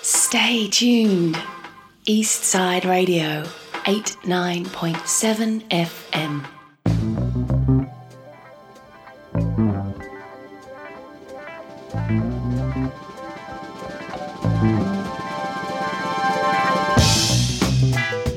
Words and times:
Stay 0.00 0.68
tuned. 0.68 1.36
Eastside 2.06 2.84
Radio, 2.84 3.44
89.7 3.84 5.68
FM. 5.68 6.46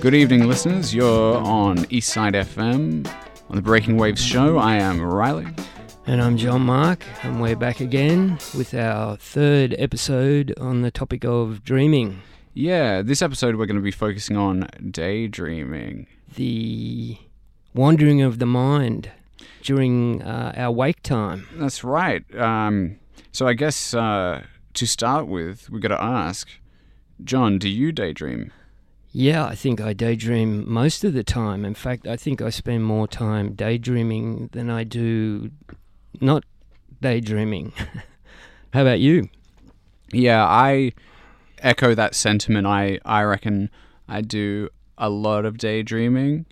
Good 0.01 0.13
evening, 0.13 0.47
listeners. 0.47 0.93
You're 0.93 1.37
on 1.37 1.77
Eastside 1.85 2.33
FM 2.33 3.07
on 3.49 3.55
the 3.55 3.61
Breaking 3.61 3.97
Waves 3.97 4.23
show. 4.23 4.59
I 4.59 4.75
am 4.75 5.01
Riley. 5.01 5.47
And 6.07 6.21
I'm 6.21 6.37
John 6.37 6.61
Mark, 6.61 7.03
and 7.23 7.41
we're 7.41 7.55
back 7.55 7.79
again 7.79 8.37
with 8.55 8.73
our 8.75 9.17
third 9.17 9.75
episode 9.79 10.53
on 10.59 10.81
the 10.81 10.91
topic 10.91 11.25
of 11.25 11.63
dreaming, 11.63 12.21
Yeah, 12.53 13.01
this 13.01 13.21
episode 13.23 13.55
we're 13.55 13.65
going 13.65 13.75
to 13.77 13.81
be 13.81 13.91
focusing 13.91 14.37
on 14.37 14.67
daydreaming. 14.91 16.07
the 16.35 17.17
wandering 17.73 18.21
of 18.21 18.39
the 18.39 18.45
mind 18.45 19.09
during 19.63 20.21
uh, 20.21 20.53
our 20.55 20.71
wake 20.71 21.01
time. 21.01 21.47
That's 21.55 21.83
right. 21.83 22.23
Um, 22.39 22.99
so 23.31 23.47
I 23.47 23.53
guess 23.53 23.93
uh, 23.93 24.43
to 24.75 24.85
start 24.85 25.27
with, 25.27 25.69
we've 25.71 25.81
got 25.81 25.89
to 25.89 26.01
ask, 26.01 26.47
John, 27.23 27.57
do 27.57 27.67
you 27.67 27.91
daydream? 27.91 28.51
Yeah, 29.11 29.45
I 29.45 29.55
think 29.55 29.81
I 29.81 29.93
daydream 29.93 30.69
most 30.71 31.03
of 31.03 31.13
the 31.13 31.23
time. 31.23 31.65
In 31.65 31.73
fact, 31.73 32.05
I 32.05 32.15
think 32.15 32.41
I 32.41 32.49
spend 32.49 32.83
more 32.85 33.07
time 33.07 33.53
daydreaming 33.53 34.49
than 34.51 34.69
I 34.69 34.83
do 34.83 35.51
not 36.21 36.43
daydreaming. 37.01 37.73
How 38.73 38.81
about 38.81 38.99
you? 38.99 39.29
Yeah, 40.11 40.45
I 40.45 40.91
echo 41.59 41.95
that 41.95 42.15
sentiment. 42.15 42.67
I, 42.67 42.99
I 43.05 43.23
reckon 43.23 43.69
I 44.07 44.21
do 44.21 44.69
a 44.97 45.09
lot 45.09 45.45
of 45.45 45.57
daydreaming, 45.57 46.45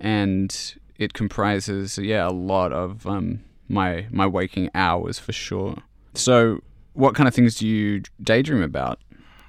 and 0.00 0.74
it 0.98 1.12
comprises 1.12 1.98
yeah 1.98 2.26
a 2.26 2.30
lot 2.30 2.72
of 2.72 3.06
um, 3.06 3.40
my 3.68 4.06
my 4.10 4.26
waking 4.26 4.70
hours 4.74 5.18
for 5.18 5.32
sure. 5.32 5.76
So, 6.14 6.60
what 6.94 7.14
kind 7.14 7.28
of 7.28 7.34
things 7.34 7.56
do 7.56 7.66
you 7.66 8.02
daydream 8.22 8.62
about? 8.62 9.00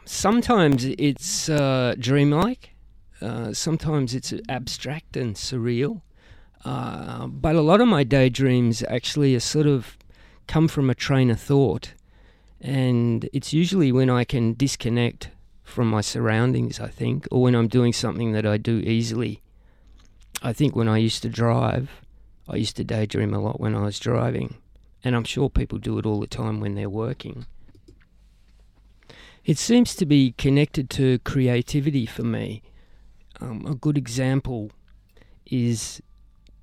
Sometimes 0.06 0.86
it's 0.86 1.50
uh, 1.50 1.95
dreamlike, 2.00 2.72
uh, 3.22 3.54
sometimes 3.54 4.14
it's 4.16 4.34
abstract 4.48 5.17
and 5.17 5.36
surreal. 5.36 6.02
Uh, 6.68 7.28
but 7.28 7.56
a 7.56 7.62
lot 7.62 7.80
of 7.80 7.88
my 7.88 8.04
daydreams 8.04 8.84
actually 8.90 9.34
are 9.34 9.40
sort 9.40 9.66
of 9.66 9.98
come 10.48 10.68
from 10.68 10.90
a 10.90 10.96
train 10.96 11.32
of 11.32 11.40
thought. 11.40 11.94
And 12.60 13.30
it's 13.32 13.54
usually 13.54 13.94
when 13.94 14.10
I 14.10 14.26
can 14.26 14.54
disconnect 14.54 15.30
from 15.64 15.90
my 15.90 16.02
surroundings, 16.02 16.82
I 16.82 16.90
think, 16.90 17.26
or 17.32 17.42
when 17.42 17.56
I'm 17.56 17.70
doing 17.70 17.94
something 17.94 18.34
that 18.34 18.45
I 18.45 18.58
do 18.58 18.80
easily. 18.80 19.42
I 20.42 20.52
think 20.52 20.76
when 20.76 20.90
I 20.90 20.98
used 20.98 21.22
to 21.22 21.30
drive, 21.30 21.90
I 22.50 22.58
used 22.58 22.76
to 22.76 22.84
daydream 22.84 23.34
a 23.34 23.40
lot 23.40 23.62
when 23.62 23.73
I 23.73 23.84
was 23.84 23.98
driving. 23.98 24.56
And 25.06 25.16
I'm 25.16 25.23
sure 25.23 25.50
people 25.50 25.78
do 25.78 25.98
it 26.00 26.06
all 26.06 26.20
the 26.20 26.28
time 26.28 26.60
when 26.60 26.76
they're 26.76 26.90
working. 26.90 27.45
It 29.45 29.58
seems 29.58 29.95
to 29.95 30.06
be 30.06 30.34
connected 30.38 30.90
to 30.92 31.20
creativity 31.20 32.06
for 32.06 32.23
me. 32.23 32.62
Um, 33.40 33.66
a 33.66 33.73
good 33.73 33.98
example 33.98 34.72
is 35.45 36.02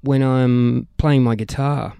when 0.05 0.23
I'm 0.23 0.89
playing 0.97 1.23
my 1.23 1.35
guitar. 1.35 1.95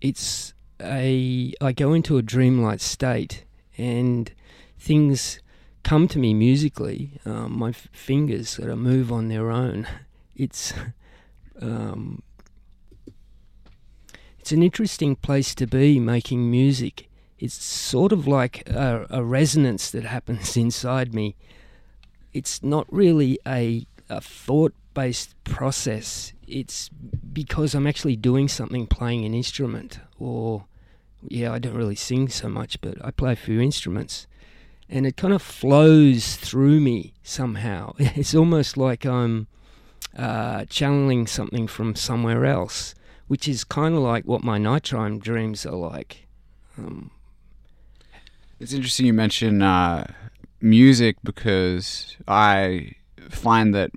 It's 0.00 0.54
a 0.80 1.52
I 1.60 1.72
go 1.72 1.92
into 1.92 2.18
a 2.18 2.22
dreamlike 2.22 2.80
state 2.80 3.44
and 3.78 4.30
things 4.78 5.40
come 5.82 6.08
to 6.08 6.18
me 6.18 6.34
musically. 6.34 7.20
Um, 7.24 7.58
my 7.58 7.70
f- 7.70 7.88
fingers 7.92 8.50
sort 8.50 8.68
of 8.68 8.78
move 8.78 9.10
on 9.12 9.28
their 9.28 9.50
own. 9.50 9.86
It's 10.38 10.74
um, 11.62 12.22
it's 14.38 14.52
an 14.52 14.62
interesting 14.62 15.16
place 15.16 15.54
to 15.54 15.66
be 15.66 15.98
making 15.98 16.50
music 16.50 17.08
it's 17.38 17.62
sort 17.62 18.12
of 18.12 18.26
like 18.26 18.68
a, 18.68 19.06
a 19.10 19.22
resonance 19.22 19.90
that 19.90 20.04
happens 20.04 20.56
inside 20.56 21.14
me. 21.14 21.36
It's 22.32 22.62
not 22.62 22.86
really 22.90 23.38
a, 23.46 23.86
a 24.08 24.20
thought 24.20 24.74
based 24.94 25.34
process, 25.44 26.32
it's 26.46 26.88
because 27.32 27.74
I'm 27.74 27.86
actually 27.86 28.16
doing 28.16 28.48
something, 28.48 28.86
playing 28.86 29.24
an 29.24 29.34
instrument, 29.34 30.00
or 30.18 30.66
yeah, 31.28 31.52
I 31.52 31.58
don't 31.58 31.74
really 31.74 31.96
sing 31.96 32.28
so 32.28 32.48
much, 32.48 32.80
but 32.80 33.04
I 33.04 33.10
play 33.10 33.32
a 33.32 33.36
few 33.36 33.60
instruments. 33.60 34.26
And 34.88 35.04
it 35.04 35.16
kind 35.16 35.34
of 35.34 35.42
flows 35.42 36.36
through 36.36 36.80
me 36.80 37.14
somehow. 37.22 37.94
It's 37.98 38.34
almost 38.34 38.76
like 38.76 39.04
I'm 39.04 39.48
uh, 40.16 40.64
channeling 40.66 41.26
something 41.26 41.66
from 41.66 41.96
somewhere 41.96 42.44
else, 42.46 42.94
which 43.26 43.48
is 43.48 43.64
kind 43.64 43.94
of 43.94 44.00
like 44.00 44.24
what 44.24 44.44
my 44.44 44.58
nighttime 44.58 45.18
dreams 45.18 45.66
are 45.66 45.74
like. 45.74 46.28
Um, 46.78 47.10
It's 48.60 48.72
interesting 48.72 49.06
you 49.06 49.12
mention 49.12 49.60
uh, 49.60 50.06
music 50.60 51.16
because 51.24 52.16
I 52.28 52.92
find 53.28 53.74
that 53.74 53.90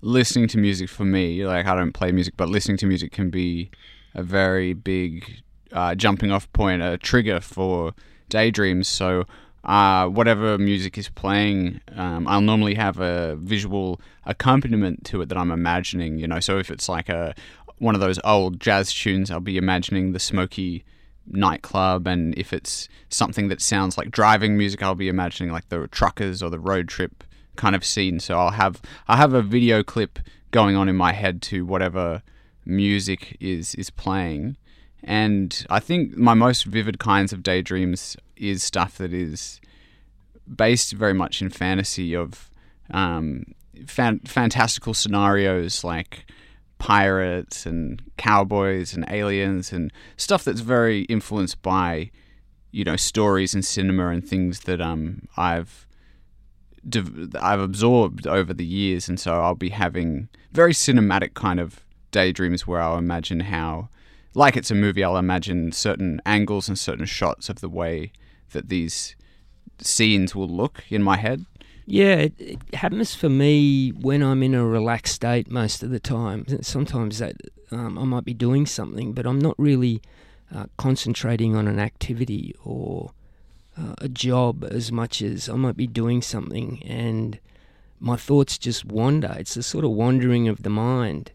listening 0.00 0.48
to 0.48 0.58
music 0.58 0.88
for 0.88 1.04
me, 1.04 1.44
like 1.46 1.66
I 1.66 1.74
don't 1.74 1.92
play 1.92 2.12
music, 2.12 2.34
but 2.36 2.48
listening 2.48 2.76
to 2.78 2.86
music 2.86 3.12
can 3.12 3.30
be 3.30 3.70
a 4.14 4.22
very 4.22 4.72
big 4.72 5.42
uh, 5.72 5.94
jumping 5.94 6.30
off 6.30 6.50
point, 6.52 6.82
a 6.82 6.98
trigger 6.98 7.40
for 7.40 7.92
daydreams. 8.28 8.88
So 8.88 9.24
uh, 9.64 10.06
whatever 10.06 10.58
music 10.58 10.96
is 10.96 11.08
playing, 11.08 11.80
um, 11.94 12.26
I'll 12.28 12.40
normally 12.40 12.74
have 12.74 12.98
a 12.98 13.36
visual 13.36 14.00
accompaniment 14.24 15.04
to 15.06 15.22
it 15.22 15.28
that 15.28 15.38
I'm 15.38 15.50
imagining. 15.50 16.18
You 16.18 16.28
know, 16.28 16.40
so 16.40 16.58
if 16.58 16.70
it's 16.70 16.88
like 16.88 17.08
a 17.08 17.34
one 17.78 17.94
of 17.94 18.00
those 18.00 18.18
old 18.24 18.60
jazz 18.60 18.92
tunes, 18.92 19.30
I'll 19.30 19.40
be 19.40 19.56
imagining 19.56 20.12
the 20.12 20.18
smoky 20.18 20.84
nightclub 21.28 22.06
and 22.06 22.38
if 22.38 22.52
it's 22.52 22.88
something 23.08 23.48
that 23.48 23.60
sounds 23.60 23.98
like 23.98 24.10
driving 24.10 24.56
music 24.56 24.80
I'll 24.82 24.94
be 24.94 25.08
imagining 25.08 25.52
like 25.52 25.68
the 25.70 25.88
truckers 25.88 26.42
or 26.42 26.50
the 26.50 26.58
road 26.60 26.88
trip 26.88 27.24
kind 27.56 27.74
of 27.74 27.84
scene. 27.84 28.20
So 28.20 28.38
I'll 28.38 28.50
have 28.50 28.80
I'll 29.08 29.16
have 29.16 29.32
a 29.32 29.42
video 29.42 29.82
clip 29.82 30.18
going 30.50 30.76
on 30.76 30.88
in 30.88 30.96
my 30.96 31.12
head 31.12 31.42
to 31.42 31.64
whatever 31.64 32.22
music 32.64 33.36
is 33.40 33.74
is 33.74 33.90
playing. 33.90 34.56
And 35.02 35.64
I 35.70 35.80
think 35.80 36.16
my 36.16 36.34
most 36.34 36.64
vivid 36.64 36.98
kinds 36.98 37.32
of 37.32 37.42
daydreams 37.42 38.16
is 38.36 38.62
stuff 38.62 38.98
that 38.98 39.12
is 39.12 39.60
based 40.52 40.92
very 40.92 41.14
much 41.14 41.40
in 41.42 41.50
fantasy 41.50 42.14
of 42.14 42.50
um, 42.90 43.54
fan- 43.86 44.20
fantastical 44.20 44.94
scenarios 44.94 45.84
like 45.84 46.26
pirates 46.78 47.66
and 47.66 48.02
cowboys 48.16 48.94
and 48.94 49.04
aliens 49.08 49.72
and 49.72 49.92
stuff 50.16 50.44
that's 50.44 50.60
very 50.60 51.02
influenced 51.02 51.60
by 51.62 52.10
you 52.70 52.84
know 52.84 52.96
stories 52.96 53.54
and 53.54 53.64
cinema 53.64 54.08
and 54.08 54.28
things 54.28 54.60
that 54.60 54.80
um 54.80 55.26
I've 55.36 55.85
I've 57.40 57.60
absorbed 57.60 58.26
over 58.26 58.54
the 58.54 58.64
years 58.64 59.08
and 59.08 59.18
so 59.18 59.40
I'll 59.40 59.54
be 59.54 59.70
having 59.70 60.28
very 60.52 60.72
cinematic 60.72 61.34
kind 61.34 61.60
of 61.60 61.80
daydreams 62.10 62.66
where 62.66 62.80
I'll 62.80 62.98
imagine 62.98 63.40
how 63.40 63.88
like 64.34 64.56
it's 64.56 64.70
a 64.70 64.74
movie 64.74 65.02
I'll 65.02 65.16
imagine 65.16 65.72
certain 65.72 66.20
angles 66.24 66.68
and 66.68 66.78
certain 66.78 67.06
shots 67.06 67.48
of 67.48 67.60
the 67.60 67.68
way 67.68 68.12
that 68.52 68.68
these 68.68 69.16
scenes 69.78 70.34
will 70.34 70.48
look 70.48 70.84
in 70.88 71.02
my 71.02 71.16
head 71.16 71.44
Yeah, 71.86 72.16
it, 72.16 72.34
it 72.38 72.74
happens 72.74 73.14
for 73.14 73.28
me 73.28 73.90
when 73.90 74.22
I'm 74.22 74.42
in 74.42 74.54
a 74.54 74.64
relaxed 74.66 75.14
state 75.14 75.50
most 75.50 75.82
of 75.84 75.90
the 75.90 76.00
time. 76.00 76.44
Sometimes 76.62 77.18
that 77.18 77.36
um, 77.70 77.96
I 77.98 78.04
might 78.04 78.24
be 78.24 78.34
doing 78.34 78.66
something, 78.66 79.12
but 79.12 79.26
I'm 79.26 79.38
not 79.38 79.54
really 79.58 80.02
uh, 80.54 80.66
concentrating 80.76 81.54
on 81.54 81.68
an 81.68 81.78
activity 81.78 82.54
or 82.64 83.10
uh, 83.78 83.94
a 83.98 84.08
job 84.08 84.64
as 84.64 84.90
much 84.90 85.22
as 85.22 85.48
I 85.48 85.54
might 85.54 85.76
be 85.76 85.86
doing 85.86 86.22
something, 86.22 86.82
and 86.84 87.38
my 88.00 88.16
thoughts 88.16 88.58
just 88.58 88.84
wander. 88.84 89.34
It's 89.38 89.56
a 89.56 89.62
sort 89.62 89.84
of 89.84 89.90
wandering 89.90 90.48
of 90.48 90.62
the 90.62 90.70
mind, 90.70 91.32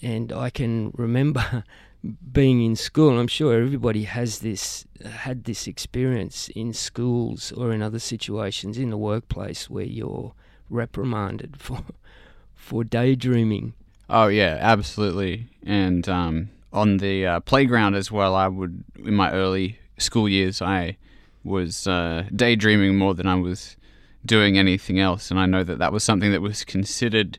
and 0.00 0.32
I 0.32 0.50
can 0.50 0.92
remember 0.96 1.64
being 2.32 2.62
in 2.62 2.76
school. 2.76 3.18
I'm 3.18 3.28
sure 3.28 3.54
everybody 3.54 4.04
has 4.04 4.40
this 4.40 4.86
had 5.04 5.44
this 5.44 5.66
experience 5.66 6.48
in 6.54 6.72
schools 6.72 7.52
or 7.52 7.72
in 7.72 7.82
other 7.82 7.98
situations 7.98 8.78
in 8.78 8.90
the 8.90 8.96
workplace 8.96 9.68
where 9.68 9.84
you're 9.84 10.34
reprimanded 10.70 11.56
for 11.58 11.80
for 12.54 12.84
daydreaming. 12.84 13.74
Oh 14.08 14.28
yeah, 14.28 14.58
absolutely. 14.60 15.48
And 15.64 16.08
um, 16.08 16.50
on 16.72 16.98
the 16.98 17.26
uh, 17.26 17.40
playground 17.40 17.94
as 17.94 18.12
well, 18.12 18.34
I 18.34 18.48
would 18.48 18.84
in 19.04 19.14
my 19.14 19.32
early 19.32 19.78
school 19.98 20.28
years, 20.28 20.60
I 20.60 20.96
was 21.44 21.86
uh, 21.86 22.24
daydreaming 22.34 22.96
more 22.96 23.14
than 23.14 23.26
I 23.26 23.34
was 23.34 23.76
doing 24.24 24.58
anything 24.58 24.98
else, 24.98 25.30
and 25.30 25.38
I 25.38 25.46
know 25.46 25.64
that 25.64 25.78
that 25.78 25.92
was 25.92 26.04
something 26.04 26.30
that 26.32 26.40
was 26.40 26.64
considered 26.64 27.38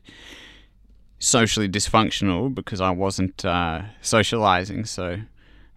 socially 1.18 1.68
dysfunctional 1.68 2.54
because 2.54 2.80
I 2.80 2.90
wasn't 2.90 3.44
uh, 3.44 3.82
socializing. 4.00 4.84
So, 4.84 5.20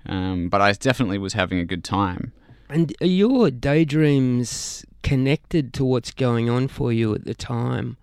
um, 0.06 0.50
but 0.50 0.62
I 0.62 0.72
definitely 0.74 1.18
was 1.18 1.34
having 1.34 1.60
a 1.60 1.66
good 1.66 1.84
time. 1.84 2.34
And 2.70 2.94
are 3.02 3.08
your 3.08 3.50
daydreams 3.50 4.86
connected 5.04 5.74
to 5.76 5.86
what's 5.86 6.12
going 6.12 6.50
on 6.50 6.68
for 6.68 6.92
you 6.92 7.16
at 7.16 7.24
the 7.24 7.34
time, 7.34 7.96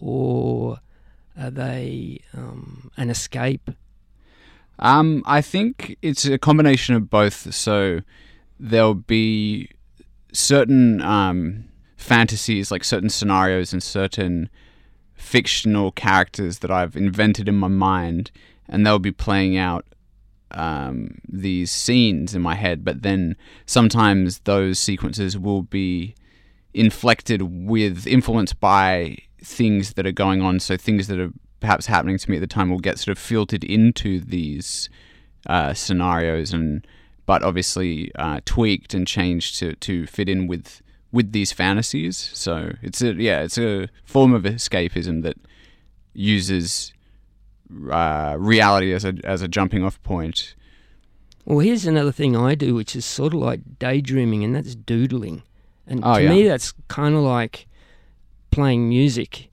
or 0.00 0.80
are 1.38 1.50
they 1.50 2.20
um, 2.34 2.90
an 2.96 3.10
escape? 3.10 3.70
Um, 4.80 5.22
I 5.26 5.40
think 5.40 5.96
it's 6.02 6.24
a 6.24 6.38
combination 6.38 6.94
of 6.94 7.10
both. 7.10 7.54
So 7.54 8.00
there'll 8.58 8.94
be 8.94 9.70
certain 10.32 11.00
um, 11.02 11.64
fantasies, 11.96 12.70
like 12.70 12.84
certain 12.84 13.10
scenarios 13.10 13.72
and 13.72 13.82
certain 13.82 14.50
fictional 15.14 15.92
characters 15.92 16.60
that 16.60 16.70
I've 16.70 16.96
invented 16.96 17.48
in 17.48 17.56
my 17.56 17.68
mind, 17.68 18.30
and 18.68 18.86
they'll 18.86 18.98
be 18.98 19.12
playing 19.12 19.56
out 19.56 19.84
um, 20.50 21.18
these 21.28 21.70
scenes 21.70 22.34
in 22.34 22.42
my 22.42 22.54
head. 22.54 22.84
But 22.84 23.02
then 23.02 23.36
sometimes 23.66 24.40
those 24.40 24.78
sequences 24.78 25.36
will 25.38 25.62
be 25.62 26.14
inflected 26.74 27.42
with, 27.42 28.06
influenced 28.06 28.60
by 28.60 29.18
things 29.42 29.94
that 29.94 30.06
are 30.06 30.12
going 30.12 30.42
on. 30.42 30.60
So 30.60 30.76
things 30.76 31.08
that 31.08 31.18
are 31.18 31.32
perhaps 31.60 31.86
happening 31.86 32.18
to 32.18 32.30
me 32.30 32.36
at 32.36 32.40
the 32.40 32.46
time 32.46 32.70
will 32.70 32.78
get 32.78 32.98
sort 32.98 33.16
of 33.16 33.18
filtered 33.18 33.64
into 33.64 34.20
these 34.20 34.88
uh, 35.46 35.74
scenarios 35.74 36.52
and 36.52 36.86
but 37.28 37.42
obviously 37.42 38.10
uh, 38.14 38.40
tweaked 38.46 38.94
and 38.94 39.06
changed 39.06 39.58
to, 39.58 39.74
to 39.76 40.06
fit 40.06 40.30
in 40.30 40.46
with 40.46 40.80
with 41.12 41.32
these 41.32 41.52
fantasies. 41.52 42.16
So 42.32 42.72
it's 42.80 43.02
a 43.02 43.12
yeah, 43.12 43.42
it's 43.42 43.58
a 43.58 43.88
form 44.04 44.32
of 44.32 44.44
escapism 44.44 45.22
that 45.24 45.36
uses 46.14 46.92
uh, 47.90 48.34
reality 48.38 48.94
as 48.94 49.04
a 49.04 49.14
as 49.24 49.42
a 49.42 49.48
jumping 49.48 49.84
off 49.84 50.02
point. 50.02 50.54
Well, 51.44 51.58
here's 51.58 51.84
another 51.86 52.12
thing 52.12 52.34
I 52.34 52.54
do, 52.54 52.74
which 52.74 52.96
is 52.96 53.04
sort 53.04 53.34
of 53.34 53.40
like 53.40 53.60
daydreaming, 53.78 54.42
and 54.42 54.56
that's 54.56 54.74
doodling. 54.74 55.42
And 55.86 56.00
Oh, 56.02 56.14
to 56.14 56.22
yeah. 56.22 56.30
me, 56.30 56.48
that's 56.48 56.72
kind 56.88 57.14
of 57.14 57.20
like 57.22 57.66
playing 58.50 58.88
music. 58.88 59.50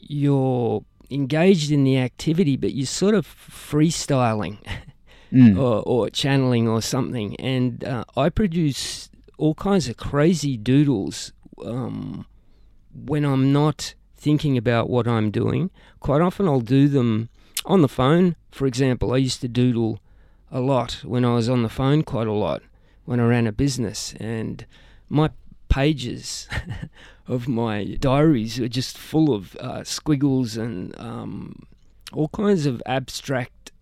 You're 0.00 0.84
engaged 1.10 1.70
in 1.70 1.84
the 1.84 1.96
activity, 1.98 2.56
but 2.58 2.74
you're 2.74 2.86
sort 2.86 3.14
of 3.14 3.26
freestyling 3.26 4.58
Mm. 5.34 5.58
or, 5.58 5.82
or 5.82 6.10
channeling 6.10 6.68
or 6.68 6.80
something. 6.80 7.34
And 7.36 7.82
uh, 7.82 8.04
I 8.16 8.28
produce 8.28 9.10
all 9.36 9.54
kinds 9.54 9.88
of 9.88 9.96
crazy 9.96 10.56
doodles 10.56 11.32
um, 11.64 12.26
when 12.94 13.24
I'm 13.24 13.52
not 13.52 13.94
thinking 14.16 14.56
about 14.56 14.88
what 14.88 15.08
I'm 15.08 15.30
doing. 15.30 15.70
Quite 15.98 16.22
often, 16.22 16.46
I'll 16.46 16.60
do 16.60 16.86
them 16.88 17.30
on 17.64 17.82
the 17.82 17.88
phone. 17.88 18.36
For 18.52 18.66
example, 18.66 19.12
I 19.12 19.16
used 19.16 19.40
to 19.40 19.48
doodle 19.48 19.98
a 20.50 20.60
lot 20.60 21.00
when 21.02 21.24
I 21.24 21.34
was 21.34 21.48
on 21.48 21.62
the 21.62 21.68
phone 21.68 22.02
quite 22.02 22.28
a 22.28 22.32
lot 22.32 22.62
when 23.04 23.20
I 23.20 23.26
ran 23.26 23.46
a 23.46 23.52
business, 23.52 24.14
and 24.18 24.64
my 25.08 25.30
pages 25.68 26.48
of 27.26 27.48
my 27.48 27.84
diaries 28.00 28.58
are 28.60 28.68
just 28.68 28.96
full 28.96 29.34
of 29.34 29.56
uh, 29.56 29.84
squiggles 29.84 30.56
and 30.56 30.98
um, 30.98 31.66
all 32.12 32.28
kinds 32.28 32.64
of 32.66 32.82
abstract 32.86 33.72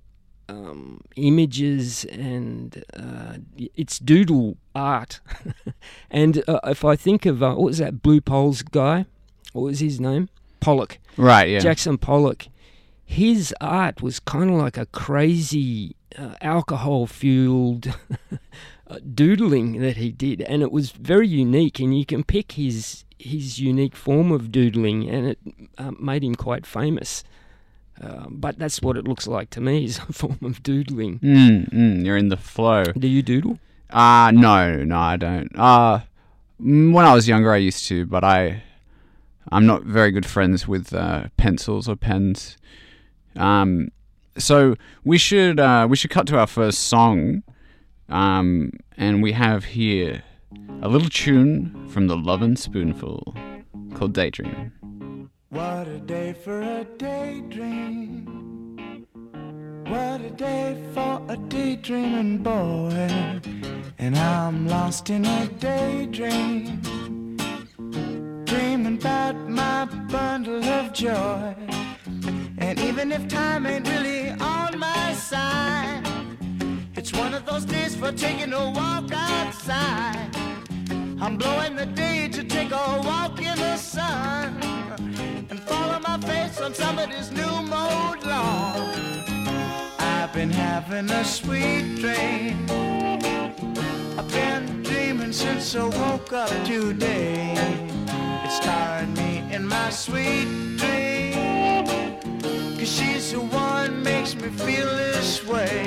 um, 0.53 1.01
images, 1.17 2.05
and 2.05 2.85
uh, 2.97 3.37
it's 3.77 3.99
doodle 3.99 4.57
art. 4.75 5.21
and 6.11 6.43
uh, 6.47 6.61
if 6.65 6.85
I 6.85 6.97
think 6.97 7.27
of 7.27 7.43
uh, 7.43 7.55
what 7.55 7.65
was 7.65 7.79
that 7.79 8.03
Blue 8.03 8.21
Poles 8.21 8.63
guy? 8.63 9.07
What 9.53 9.63
was 9.63 9.81
his 9.81 10.01
name? 10.01 10.29
Pollock. 10.61 10.99
Right. 11.17 11.49
Yeah. 11.49 11.59
Jackson 11.59 11.99
Pollock. 11.99 12.49
His 13.05 13.55
art 13.61 14.01
was 14.01 14.21
kind 14.21 14.51
of 14.51 14.57
like 14.57 14.79
a 14.79 14.87
crazy 14.87 15.97
uh, 16.17 16.35
alcohol 16.41 17.07
fueled 17.07 17.95
doodling 19.15 19.81
that 19.81 19.97
he 19.97 20.11
did, 20.11 20.43
and 20.43 20.63
it 20.63 20.73
was 20.73 20.93
very 20.93 21.29
unique. 21.29 21.79
And 21.79 21.97
you 21.97 22.07
can 22.07 22.25
pick 22.25 22.53
his 22.53 23.05
his 23.19 23.61
unique 23.61 23.97
form 23.97 24.33
of 24.33 24.51
doodling, 24.51 25.09
and 25.09 25.29
it 25.29 25.39
uh, 25.79 25.93
made 25.99 26.25
him 26.25 26.35
quite 26.35 26.67
famous. 26.67 27.23
Uh, 28.01 28.27
but 28.31 28.59
that's 28.59 28.81
what 28.83 28.97
it 28.97 29.07
looks 29.07 29.27
like 29.27 29.51
to 29.51 29.61
me 29.61 29.85
is 29.85 29.99
a 30.09 30.13
form 30.13 30.39
of 30.43 30.63
doodling. 30.63 31.19
Mm, 31.21 31.73
mm, 31.73 32.05
you're 32.05 32.17
in 32.17 32.29
the 32.29 32.37
flow. 32.37 32.85
Do 32.85 33.07
you 33.09 33.23
doodle? 33.23 33.59
Uh 33.91 34.31
no, 34.35 34.83
no, 34.85 34.99
I 34.99 35.17
don't. 35.17 35.51
Uh 35.55 36.01
mm, 36.63 36.93
when 36.93 37.05
I 37.05 37.15
was 37.15 37.29
younger, 37.29 37.53
I 37.53 37.59
used 37.59 37.87
to, 37.89 38.07
but 38.07 38.25
I, 38.25 38.63
I'm 39.51 39.67
not 39.67 39.83
very 39.83 40.11
good 40.11 40.25
friends 40.27 40.67
with 40.67 40.95
uh, 40.95 41.25
pencils 41.37 41.89
or 41.89 41.97
pens. 41.97 42.57
Um, 43.37 43.89
so 44.39 44.77
we 45.05 45.19
should 45.19 45.61
uh, 45.61 45.87
we 45.89 45.97
should 45.97 46.11
cut 46.11 46.27
to 46.29 46.39
our 46.39 46.47
first 46.47 46.85
song, 46.85 47.43
um, 48.09 48.73
and 48.97 49.23
we 49.23 49.33
have 49.33 49.65
here 49.65 50.23
a 50.81 50.89
little 50.89 51.09
tune 51.09 51.89
from 51.89 52.07
the 52.07 52.17
Lovin' 52.17 52.57
Spoonful 52.57 53.35
called 53.95 54.15
Daydream. 54.15 54.73
What 55.53 55.87
a 55.87 55.99
day 55.99 56.33
for 56.33 56.63
a 56.63 56.83
daydream. 56.97 58.25
What 59.87 60.23
a 60.23 60.31
day 60.31 60.83
for 60.95 61.21
a 61.29 61.37
daydreaming 61.37 62.39
boy. 62.39 63.11
And 63.99 64.17
I'm 64.17 64.67
lost 64.67 65.11
in 65.11 65.27
a 65.27 65.47
daydream. 65.61 66.81
Dreaming 68.47 68.97
about 68.97 69.37
my 69.47 69.85
bundle 70.11 70.65
of 70.65 70.95
joy. 70.95 71.55
And 72.57 72.81
even 72.81 73.13
if 73.13 73.29
time 73.29 73.67
ain't 73.67 73.87
really 73.87 74.31
on 74.31 74.79
my 74.79 75.13
side, 75.13 76.03
it's 76.97 77.13
one 77.13 77.35
of 77.35 77.45
those 77.45 77.67
days 77.67 77.95
for 77.95 78.11
taking 78.11 78.55
a 78.55 78.71
walk 78.71 79.13
outside. 79.13 80.52
I'm 81.23 81.37
blowing 81.37 81.77
the 81.77 81.87
day 81.87 82.27
to 82.27 82.43
take 82.43 82.73
a 82.73 83.01
walk 83.07 83.39
in 83.39 83.57
the 83.57 83.77
sun 83.77 84.61
and 85.51 85.61
follow 85.61 86.01
my 86.01 86.19
face 86.19 86.61
on 86.61 86.75
somebody's 86.75 87.31
new 87.31 87.63
mode 87.63 88.25
lawn. 88.25 89.23
I've 90.01 90.33
been 90.33 90.51
having 90.51 91.09
a 91.11 91.25
sweet 91.25 92.01
dream. 92.01 92.67
I've 94.19 94.33
been 94.33 94.83
dreaming 94.83 95.33
since 95.33 95.77
I 95.77 95.85
woke 95.85 96.33
up 96.33 96.51
today. 96.65 97.55
It's 98.45 98.57
starring 98.57 99.15
me 99.15 99.45
in 99.55 99.65
my 99.69 99.91
sweet 99.91 100.49
dream. 100.77 101.87
Cause 102.77 102.93
she's 102.97 103.31
the 103.31 103.39
one 103.39 104.03
makes 104.03 104.35
me 104.35 104.49
feel 104.49 104.87
this 104.87 105.47
way. 105.47 105.85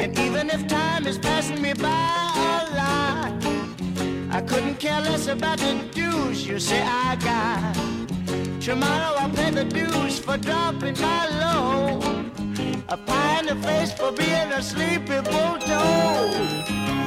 And 0.00 0.18
even 0.18 0.48
if 0.48 0.66
time 0.66 1.06
is 1.06 1.18
passing 1.18 1.60
me 1.60 1.74
by 1.74 1.88
a 1.90 2.74
lot, 2.74 3.27
couldn't 4.48 4.76
care 4.76 5.00
less 5.02 5.26
about 5.26 5.58
the 5.58 5.74
dues 5.92 6.46
you 6.46 6.58
say 6.58 6.82
I 6.82 7.16
got. 7.16 7.74
Tomorrow 8.60 9.14
I'll 9.18 9.30
pay 9.30 9.50
the 9.50 9.64
dues 9.64 10.18
for 10.18 10.38
dropping 10.38 10.98
my 11.00 11.22
load. 11.42 12.32
A 12.88 12.96
pie 12.96 13.40
in 13.40 13.46
the 13.46 13.56
face 13.66 13.92
for 13.92 14.10
being 14.12 14.50
a 14.52 14.62
sleepy 14.62 15.20
bulldog. 15.30 16.97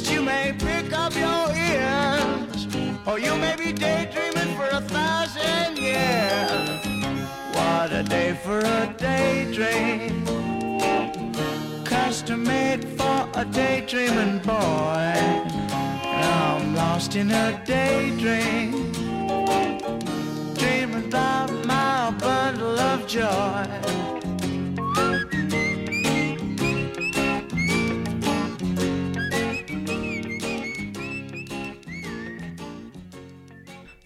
At 0.00 0.10
you 0.10 0.22
may 0.22 0.52
pick 0.58 0.92
up 0.92 1.14
your 1.14 1.46
ears, 1.54 2.66
or 3.06 3.18
you 3.18 3.36
may 3.36 3.54
be 3.56 3.72
daydreaming 3.72 4.56
for 4.56 4.68
a 4.68 4.80
thousand 4.80 5.78
years. 5.78 6.80
What 7.54 7.92
a 7.92 8.02
day 8.02 8.38
for 8.44 8.58
a 8.58 8.94
daydream, 8.98 10.26
custom 11.84 12.42
made 12.44 12.84
for 12.98 13.28
a 13.34 13.44
daydreaming 13.44 14.38
boy. 14.40 15.14
I'm 16.12 16.74
lost 16.74 17.14
in 17.14 17.30
a 17.30 17.62
daydream 17.64 18.92
dreaming 20.54 21.06
about 21.06 21.50
my 21.66 22.10
bundle 22.18 22.78
of 22.78 23.06
joy. 23.06 24.23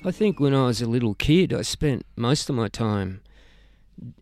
I 0.08 0.10
think 0.10 0.40
when 0.40 0.54
I 0.54 0.64
was 0.64 0.80
a 0.80 0.88
little 0.88 1.12
kid, 1.12 1.52
I 1.52 1.60
spent 1.60 2.06
most 2.16 2.48
of 2.48 2.56
my 2.56 2.68
time 2.68 3.20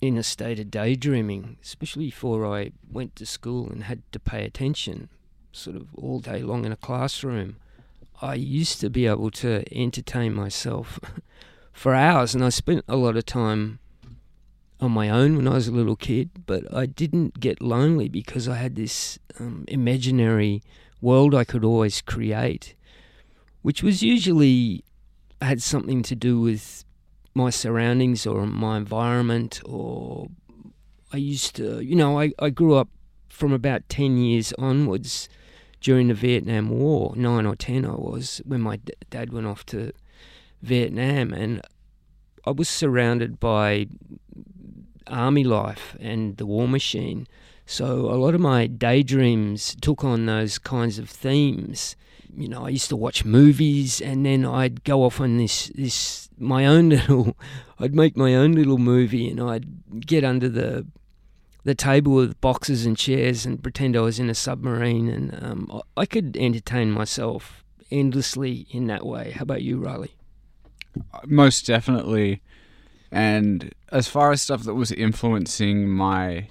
in 0.00 0.18
a 0.18 0.24
state 0.24 0.58
of 0.58 0.68
daydreaming, 0.68 1.58
especially 1.62 2.06
before 2.06 2.44
I 2.44 2.72
went 2.90 3.14
to 3.14 3.24
school 3.24 3.70
and 3.70 3.84
had 3.84 4.02
to 4.10 4.18
pay 4.18 4.44
attention 4.44 5.10
sort 5.52 5.76
of 5.76 5.94
all 5.94 6.18
day 6.18 6.42
long 6.42 6.64
in 6.64 6.72
a 6.72 6.76
classroom. 6.76 7.58
I 8.20 8.34
used 8.34 8.80
to 8.80 8.90
be 8.90 9.06
able 9.06 9.30
to 9.42 9.62
entertain 9.70 10.34
myself 10.34 10.98
for 11.72 11.94
hours, 11.94 12.34
and 12.34 12.44
I 12.44 12.48
spent 12.48 12.84
a 12.88 12.96
lot 12.96 13.16
of 13.16 13.24
time 13.24 13.78
on 14.80 14.90
my 14.90 15.08
own 15.08 15.36
when 15.36 15.46
I 15.46 15.54
was 15.54 15.68
a 15.68 15.72
little 15.72 15.94
kid. 15.94 16.30
But 16.46 16.64
I 16.74 16.86
didn't 16.86 17.38
get 17.38 17.62
lonely 17.62 18.08
because 18.08 18.48
I 18.48 18.56
had 18.56 18.74
this 18.74 19.20
um, 19.38 19.64
imaginary 19.68 20.64
world 21.00 21.32
I 21.32 21.44
could 21.44 21.62
always 21.62 22.02
create, 22.02 22.74
which 23.62 23.84
was 23.84 24.02
usually 24.02 24.82
had 25.42 25.62
something 25.62 26.02
to 26.02 26.14
do 26.14 26.40
with 26.40 26.84
my 27.34 27.50
surroundings 27.50 28.26
or 28.26 28.46
my 28.46 28.76
environment 28.76 29.60
or 29.64 30.28
I 31.12 31.18
used 31.18 31.54
to 31.56 31.80
you 31.80 31.94
know 31.94 32.18
I, 32.18 32.32
I 32.38 32.50
grew 32.50 32.74
up 32.74 32.88
from 33.28 33.52
about 33.52 33.88
10 33.88 34.16
years 34.16 34.52
onwards 34.58 35.28
during 35.80 36.08
the 36.08 36.14
Vietnam 36.14 36.70
War 36.70 37.12
9 37.16 37.46
or 37.46 37.54
10 37.54 37.84
I 37.84 37.90
was 37.90 38.40
when 38.44 38.60
my 38.60 38.76
d- 38.76 38.94
dad 39.10 39.32
went 39.32 39.46
off 39.46 39.66
to 39.66 39.92
Vietnam. 40.62 41.32
And 41.32 41.62
I 42.44 42.50
was 42.50 42.68
surrounded 42.68 43.38
by 43.40 43.86
army 45.06 45.44
life 45.44 45.96
and 46.00 46.36
the 46.36 46.46
war 46.46 46.68
machine. 46.68 47.26
So 47.64 48.10
a 48.10 48.16
lot 48.16 48.34
of 48.34 48.40
my 48.40 48.66
daydreams 48.66 49.76
took 49.80 50.04
on 50.04 50.26
those 50.26 50.58
kinds 50.58 50.98
of 50.98 51.08
themes 51.08 51.96
you 52.36 52.48
know, 52.48 52.66
I 52.66 52.68
used 52.70 52.88
to 52.90 52.96
watch 52.96 53.24
movies, 53.24 54.00
and 54.00 54.26
then 54.26 54.44
I'd 54.44 54.84
go 54.84 55.04
off 55.04 55.20
on 55.20 55.38
this 55.38 55.68
this 55.74 56.28
my 56.38 56.66
own 56.66 56.88
little. 56.90 57.36
I'd 57.78 57.94
make 57.94 58.16
my 58.16 58.34
own 58.34 58.52
little 58.52 58.78
movie, 58.78 59.28
and 59.28 59.40
I'd 59.40 60.06
get 60.06 60.24
under 60.24 60.48
the 60.48 60.86
the 61.64 61.74
table 61.74 62.12
with 62.14 62.40
boxes 62.40 62.86
and 62.86 62.96
chairs 62.96 63.44
and 63.44 63.60
pretend 63.60 63.96
I 63.96 64.00
was 64.00 64.20
in 64.20 64.30
a 64.30 64.34
submarine, 64.34 65.08
and 65.08 65.42
um, 65.42 65.82
I 65.96 66.06
could 66.06 66.36
entertain 66.36 66.92
myself 66.92 67.64
endlessly 67.90 68.66
in 68.70 68.86
that 68.86 69.04
way. 69.04 69.32
How 69.32 69.42
about 69.42 69.62
you, 69.62 69.78
Riley? 69.78 70.14
Most 71.26 71.66
definitely. 71.66 72.42
And 73.10 73.74
as 73.90 74.08
far 74.08 74.32
as 74.32 74.42
stuff 74.42 74.64
that 74.64 74.74
was 74.74 74.92
influencing 74.92 75.88
my 75.88 76.48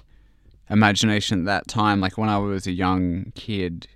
imagination 0.68 1.40
at 1.40 1.44
that 1.46 1.68
time, 1.68 2.00
like 2.00 2.18
when 2.18 2.28
I 2.28 2.38
was 2.38 2.66
a 2.66 2.72
young 2.72 3.32
kid, 3.34 3.88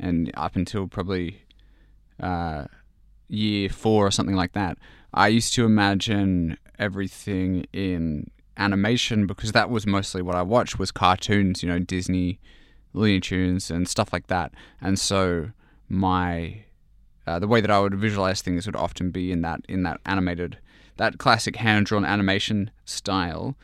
and 0.00 0.30
up 0.34 0.56
until 0.56 0.88
probably 0.88 1.42
uh, 2.18 2.64
year 3.28 3.68
four 3.68 4.06
or 4.06 4.10
something 4.10 4.36
like 4.36 4.52
that, 4.52 4.78
I 5.12 5.28
used 5.28 5.54
to 5.54 5.64
imagine 5.64 6.56
everything 6.78 7.66
in 7.72 8.30
animation 8.56 9.26
because 9.26 9.52
that 9.52 9.70
was 9.70 9.86
mostly 9.86 10.22
what 10.22 10.36
I 10.36 10.42
watched 10.42 10.78
was 10.78 10.90
cartoons, 10.90 11.62
you 11.62 11.68
know, 11.68 11.78
Disney, 11.78 12.38
Looney 12.92 13.20
Tunes, 13.20 13.70
and 13.70 13.88
stuff 13.88 14.12
like 14.12 14.26
that. 14.28 14.52
And 14.80 14.98
so 14.98 15.50
my 15.88 16.64
uh, 17.26 17.38
the 17.38 17.46
way 17.46 17.60
that 17.60 17.70
I 17.70 17.78
would 17.78 17.94
visualize 17.94 18.42
things 18.42 18.66
would 18.66 18.76
often 18.76 19.10
be 19.10 19.30
in 19.30 19.42
that 19.42 19.60
in 19.68 19.82
that 19.84 20.00
animated, 20.06 20.58
that 20.96 21.18
classic 21.18 21.56
hand 21.56 21.86
drawn 21.86 22.04
animation 22.04 22.70
style, 22.84 23.56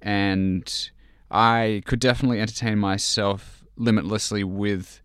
and 0.00 0.90
I 1.30 1.82
could 1.84 2.00
definitely 2.00 2.40
entertain 2.40 2.78
myself 2.78 3.64
limitlessly 3.76 4.44
with 4.44 5.00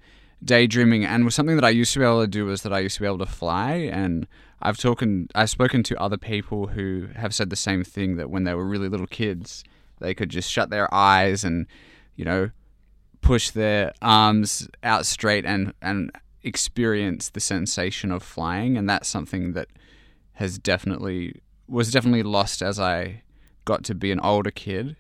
daydreaming 0.46 1.04
and 1.04 1.26
was 1.26 1.36
something 1.36 1.56
that 1.56 1.66
I 1.66 1.70
used 1.70 1.94
to 1.94 2.00
be 2.00 2.06
able 2.06 2.22
to 2.22 2.28
do 2.28 2.46
was 2.46 2.62
that 2.62 2.72
I 2.72 2.80
used 2.80 2.96
to 2.96 3.02
be 3.02 3.08
able 3.08 3.18
to 3.20 3.26
fly 3.26 3.74
and 3.74 4.28
I've 4.62 4.78
talking 4.78 5.28
I've 5.34 5.50
spoken 5.50 5.84
to 5.84 6.02
other 6.02 6.18
people 6.18 6.68
who 6.68 7.08
have 7.16 7.34
said 7.34 7.50
the 7.50 7.56
same 7.56 7.84
thing 7.84 8.18
that 8.18 8.30
when 8.30 8.44
they 8.44 8.54
were 8.54 8.66
really 8.66 8.90
little 8.90 9.08
kids 9.08 9.64
they 10.00 10.14
could 10.14 10.30
just 10.30 10.52
shut 10.52 10.70
their 10.70 10.94
eyes 10.94 11.44
and 11.44 11.66
you 12.16 12.26
know 12.26 12.52
push 13.22 13.50
their 13.50 13.92
arms 14.02 14.68
out 14.84 15.06
straight 15.06 15.46
and 15.46 15.74
and 15.82 16.12
experience 16.44 17.30
the 17.30 17.40
sensation 17.40 18.12
of 18.12 18.22
flying 18.22 18.78
and 18.78 18.88
that's 18.88 19.08
something 19.08 19.54
that 19.54 19.68
has 20.34 20.60
definitely 20.60 21.42
was 21.68 21.92
definitely 21.92 22.24
lost 22.24 22.62
as 22.62 22.80
I 22.80 23.24
got 23.66 23.84
to 23.86 23.96
be 23.96 24.12
an 24.12 24.20
older 24.20 24.52
kid. 24.52 24.96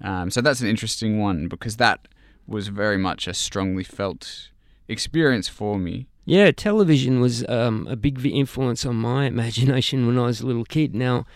Um, 0.00 0.30
so 0.30 0.40
that's 0.40 0.62
an 0.62 0.68
interesting 0.68 1.20
one 1.20 1.48
because 1.48 1.76
that 1.76 2.08
was 2.46 2.68
very 2.68 2.96
much 2.96 3.28
a 3.28 3.34
strongly 3.34 3.84
felt 3.84 4.48
experience 4.92 5.48
for 5.48 5.78
me. 5.78 6.06
Yeah, 6.24 6.52
television 6.52 7.20
was 7.20 7.44
um, 7.48 7.88
a 7.88 7.96
big 7.96 8.24
influence 8.24 8.86
on 8.86 8.96
my 8.96 9.26
imagination 9.34 10.06
when 10.06 10.18
I 10.18 10.26
was 10.26 10.40
a 10.40 10.46
little 10.46 10.64
kid. 10.64 10.94
Now, 10.94 11.26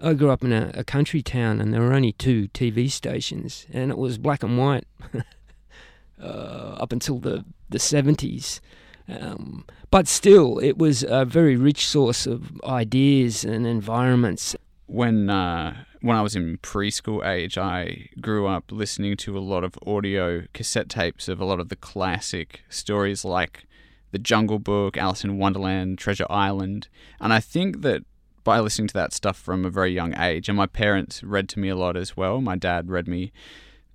I 0.00 0.12
grew 0.14 0.30
up 0.30 0.44
in 0.44 0.52
a, 0.52 0.70
a 0.74 0.84
country 0.84 1.22
town 1.22 1.60
and 1.60 1.72
there 1.72 1.80
were 1.80 1.94
only 1.94 2.12
two 2.12 2.48
TV 2.48 2.90
stations, 2.90 3.66
and 3.72 3.90
it 3.90 3.98
was 3.98 4.18
black 4.18 4.42
and 4.42 4.58
white 4.58 4.84
uh, 6.22 6.76
up 6.78 6.92
until 6.92 7.18
the, 7.18 7.44
the 7.68 7.78
70s. 7.78 8.60
Um, 9.08 9.64
but 9.90 10.08
still, 10.08 10.58
it 10.58 10.78
was 10.78 11.04
a 11.08 11.24
very 11.24 11.56
rich 11.56 11.86
source 11.86 12.26
of 12.26 12.60
ideas 12.62 13.44
and 13.44 13.66
environments. 13.66 14.56
When 14.86 15.28
uh, 15.28 15.84
when 16.00 16.16
I 16.16 16.22
was 16.22 16.36
in 16.36 16.58
preschool 16.58 17.26
age, 17.26 17.58
I 17.58 18.08
grew 18.20 18.46
up 18.46 18.70
listening 18.70 19.16
to 19.18 19.36
a 19.36 19.40
lot 19.40 19.64
of 19.64 19.78
audio 19.86 20.44
cassette 20.54 20.88
tapes 20.88 21.28
of 21.28 21.40
a 21.40 21.44
lot 21.44 21.60
of 21.60 21.68
the 21.68 21.76
classic 21.76 22.62
stories 22.68 23.24
like 23.24 23.66
The 24.12 24.18
Jungle 24.18 24.60
Book, 24.60 24.96
Alice 24.96 25.24
in 25.24 25.38
Wonderland, 25.38 25.98
Treasure 25.98 26.26
Island. 26.30 26.88
And 27.20 27.32
I 27.32 27.40
think 27.40 27.82
that 27.82 28.04
by 28.44 28.60
listening 28.60 28.86
to 28.86 28.94
that 28.94 29.12
stuff 29.12 29.36
from 29.36 29.64
a 29.64 29.70
very 29.70 29.92
young 29.92 30.16
age, 30.16 30.48
and 30.48 30.56
my 30.56 30.66
parents 30.66 31.24
read 31.24 31.48
to 31.48 31.58
me 31.58 31.68
a 31.68 31.76
lot 31.76 31.96
as 31.96 32.16
well. 32.16 32.40
My 32.40 32.54
dad 32.54 32.88
read 32.88 33.08
me 33.08 33.32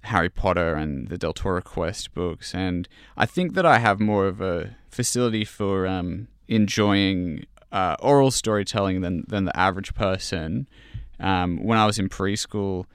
Harry 0.04 0.30
Potter 0.30 0.74
and 0.76 1.08
the 1.08 1.18
Deltora 1.18 1.64
Quest 1.64 2.14
books. 2.14 2.54
And 2.54 2.90
I 3.16 3.26
think 3.26 3.54
that 3.54 3.66
I 3.66 3.80
have 3.80 4.00
more 4.00 4.28
of 4.28 4.42
a 4.42 4.76
facility 4.90 5.46
for 5.46 5.88
um, 5.88 6.28
enjoying 6.48 7.46
uh, 7.72 7.96
oral 8.00 8.32
storytelling 8.32 9.02
than, 9.02 9.24
than 9.28 9.46
the 9.46 9.58
average 9.58 9.94
person 9.94 10.68
um, 11.22 11.64
when 11.64 11.78
I 11.78 11.86
was 11.86 12.00
in 12.00 12.10
preschool, 12.10 12.86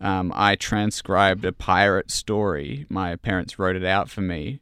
um, 0.00 0.32
I 0.34 0.56
transcribed 0.56 1.44
a 1.44 1.52
pirate 1.52 2.10
story. 2.10 2.84
My 2.88 3.16
parents 3.16 3.58
wrote 3.58 3.76
it 3.76 3.84
out 3.84 4.10
for 4.10 4.20
me, 4.20 4.60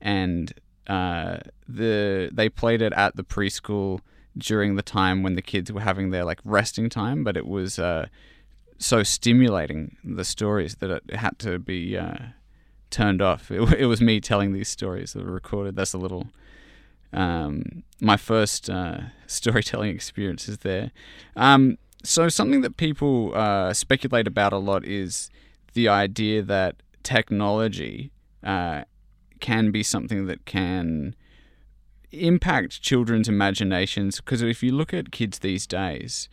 and 0.00 0.52
uh, 0.86 1.38
the 1.68 2.30
they 2.32 2.48
played 2.48 2.82
it 2.82 2.92
at 2.94 3.14
the 3.14 3.22
preschool 3.22 4.00
during 4.36 4.74
the 4.74 4.82
time 4.82 5.22
when 5.22 5.34
the 5.34 5.42
kids 5.42 5.70
were 5.70 5.82
having 5.82 6.10
their 6.10 6.24
like 6.24 6.40
resting 6.44 6.88
time. 6.88 7.22
But 7.22 7.36
it 7.36 7.46
was 7.46 7.78
uh, 7.78 8.06
so 8.78 9.02
stimulating 9.02 9.96
the 10.02 10.24
stories 10.24 10.76
that 10.76 10.90
it 10.90 11.14
had 11.14 11.38
to 11.40 11.58
be 11.58 11.96
uh, 11.96 12.16
turned 12.90 13.22
off. 13.22 13.50
It, 13.50 13.60
it, 13.74 13.86
was 13.86 14.00
me 14.00 14.20
telling 14.20 14.52
these 14.52 14.68
stories 14.68 15.12
that 15.12 15.24
were 15.24 15.32
recorded. 15.32 15.76
That's 15.76 15.92
a 15.92 15.98
little. 15.98 16.28
Um, 17.12 17.82
my 18.00 18.16
first 18.16 18.70
uh, 18.70 18.98
storytelling 19.26 19.94
experience 19.94 20.48
is 20.48 20.58
there. 20.58 20.92
Um, 21.36 21.78
so 22.04 22.28
something 22.28 22.62
that 22.62 22.76
people 22.76 23.32
uh, 23.34 23.72
speculate 23.72 24.26
about 24.26 24.52
a 24.52 24.58
lot 24.58 24.84
is 24.84 25.30
the 25.74 25.88
idea 25.88 26.42
that 26.42 26.76
technology 27.02 28.10
uh, 28.42 28.82
can 29.40 29.70
be 29.70 29.82
something 29.82 30.26
that 30.26 30.44
can 30.44 31.14
impact 32.10 32.82
children's 32.82 33.28
imaginations. 33.28 34.16
Because 34.16 34.42
if 34.42 34.62
you 34.62 34.72
look 34.72 34.92
at 34.92 35.12
kids 35.12 35.38
these 35.38 35.66
days, 35.66 36.28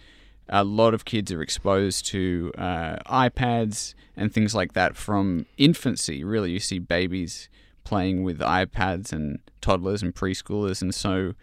a 0.50 0.64
lot 0.64 0.94
of 0.94 1.06
kids 1.06 1.32
are 1.32 1.42
exposed 1.42 2.06
to 2.08 2.52
uh, 2.58 2.98
iPads 3.06 3.94
and 4.18 4.34
things 4.34 4.56
like 4.56 4.74
that 4.74 4.96
from 4.96 5.46
infancy. 5.58 6.24
Really, 6.24 6.52
you 6.52 6.60
see 6.60 6.80
babies 6.80 7.50
playing 7.84 8.24
with 8.24 8.40
iPads 8.40 9.12
and 9.12 9.40
toddlers 9.62 10.02
and 10.02 10.14
preschoolers, 10.14 10.82
and 10.82 10.94
so 10.94 11.34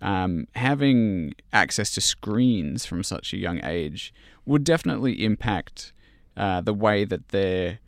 um, 0.00 0.48
having 0.56 1.34
access 1.52 1.92
to 1.92 2.00
screens 2.00 2.84
from 2.84 3.02
such 3.02 3.32
a 3.32 3.38
young 3.38 3.64
age 3.64 4.12
would 4.44 4.64
definitely 4.64 5.24
impact 5.24 5.92
uh, 6.36 6.60
the 6.60 6.74
way 6.74 7.04
that 7.04 7.28
their 7.28 7.78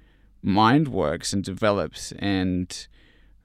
mind 0.43 0.89
works 0.89 1.33
and 1.33 1.43
develops. 1.43 2.13
And 2.19 2.87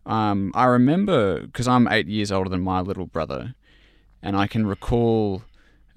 um, 0.06 0.52
I 0.54 0.66
remember, 0.66 1.42
because 1.42 1.68
I'm 1.68 1.88
eight 1.88 2.08
years 2.08 2.32
older 2.32 2.50
than 2.50 2.62
my 2.62 2.82
little 2.82 3.08
brother, 3.08 3.56
and 4.22 4.36
I 4.36 4.48
can 4.48 4.68
recall 4.68 5.44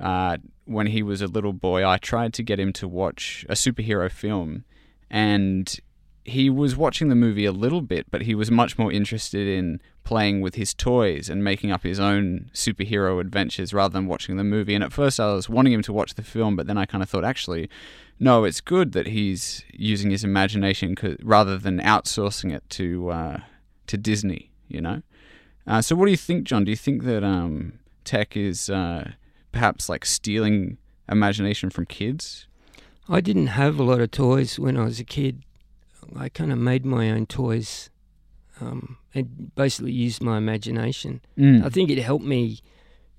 uh, 0.01 0.39
when 0.65 0.87
he 0.87 1.03
was 1.03 1.21
a 1.21 1.27
little 1.27 1.53
boy, 1.53 1.87
I 1.87 1.99
tried 1.99 2.33
to 2.35 2.43
get 2.43 2.59
him 2.59 2.73
to 2.75 2.89
watch 2.89 3.45
a 3.49 3.55
superhero 3.55 4.11
film, 4.11 4.65
and 5.11 5.79
he 6.25 6.49
was 6.49 6.77
watching 6.77 7.09
the 7.09 7.15
movie 7.15 7.45
a 7.45 7.53
little 7.53 7.81
bit, 7.81 8.07
but 8.11 8.23
he 8.23 8.35
was 8.35 8.51
much 8.51 8.79
more 8.79 8.93
interested 8.93 9.47
in 9.47 9.81
playing 10.05 10.41
with 10.41 10.55
his 10.55 10.73
toys 10.75 11.29
and 11.29 11.43
making 11.43 11.71
up 11.71 11.83
his 11.83 11.99
own 11.99 12.51
superhero 12.53 13.21
adventures 13.21 13.73
rather 13.73 13.93
than 13.93 14.07
watching 14.07 14.37
the 14.37 14.45
movie. 14.45 14.75
And 14.75 14.85
at 14.85 14.93
first, 14.93 15.19
I 15.19 15.33
was 15.33 15.49
wanting 15.49 15.73
him 15.73 15.83
to 15.83 15.93
watch 15.93 16.15
the 16.15 16.23
film, 16.23 16.55
but 16.55 16.67
then 16.67 16.79
I 16.79 16.87
kind 16.87 17.03
of 17.03 17.11
thought, 17.11 17.25
actually, 17.25 17.69
no, 18.21 18.45
it's 18.45 18.61
good 18.61 18.93
that 18.93 19.09
he's 19.09 19.65
using 19.73 20.11
his 20.11 20.23
imagination 20.23 20.95
rather 21.23 21.59
than 21.59 21.81
outsourcing 21.81 22.53
it 22.53 22.63
to 22.71 23.11
uh, 23.11 23.41
to 23.89 23.97
Disney. 23.97 24.51
You 24.69 24.81
know. 24.81 25.03
Uh, 25.67 25.81
so, 25.81 25.95
what 25.97 26.07
do 26.07 26.11
you 26.11 26.17
think, 26.17 26.45
John? 26.45 26.65
Do 26.65 26.71
you 26.71 26.77
think 26.77 27.03
that 27.05 27.25
um, 27.25 27.81
tech 28.05 28.37
is 28.37 28.71
uh, 28.71 29.13
perhaps 29.51 29.89
like 29.89 30.05
stealing 30.05 30.79
imagination 31.09 31.71
from 31.71 31.87
kids? 31.87 32.47
I 33.09 33.21
didn't 33.21 33.49
have 33.49 33.79
a 33.79 33.83
lot 33.83 34.01
of 34.01 34.11
toys 34.13 34.59
when 34.59 34.77
I 34.77 34.85
was 34.85 35.01
a 35.01 35.05
kid. 35.05 35.43
I 36.17 36.29
kind 36.29 36.53
of 36.53 36.59
made 36.59 36.85
my 36.85 37.11
own 37.11 37.27
toys 37.27 37.91
um, 38.61 38.99
and 39.15 39.55
basically 39.55 39.93
used 39.93 40.23
my 40.23 40.39
imagination. 40.39 41.21
Mm. 41.39 41.65
I 41.65 41.69
think 41.69 41.91
it 41.91 41.99
helped 41.99 42.25
me. 42.25 42.61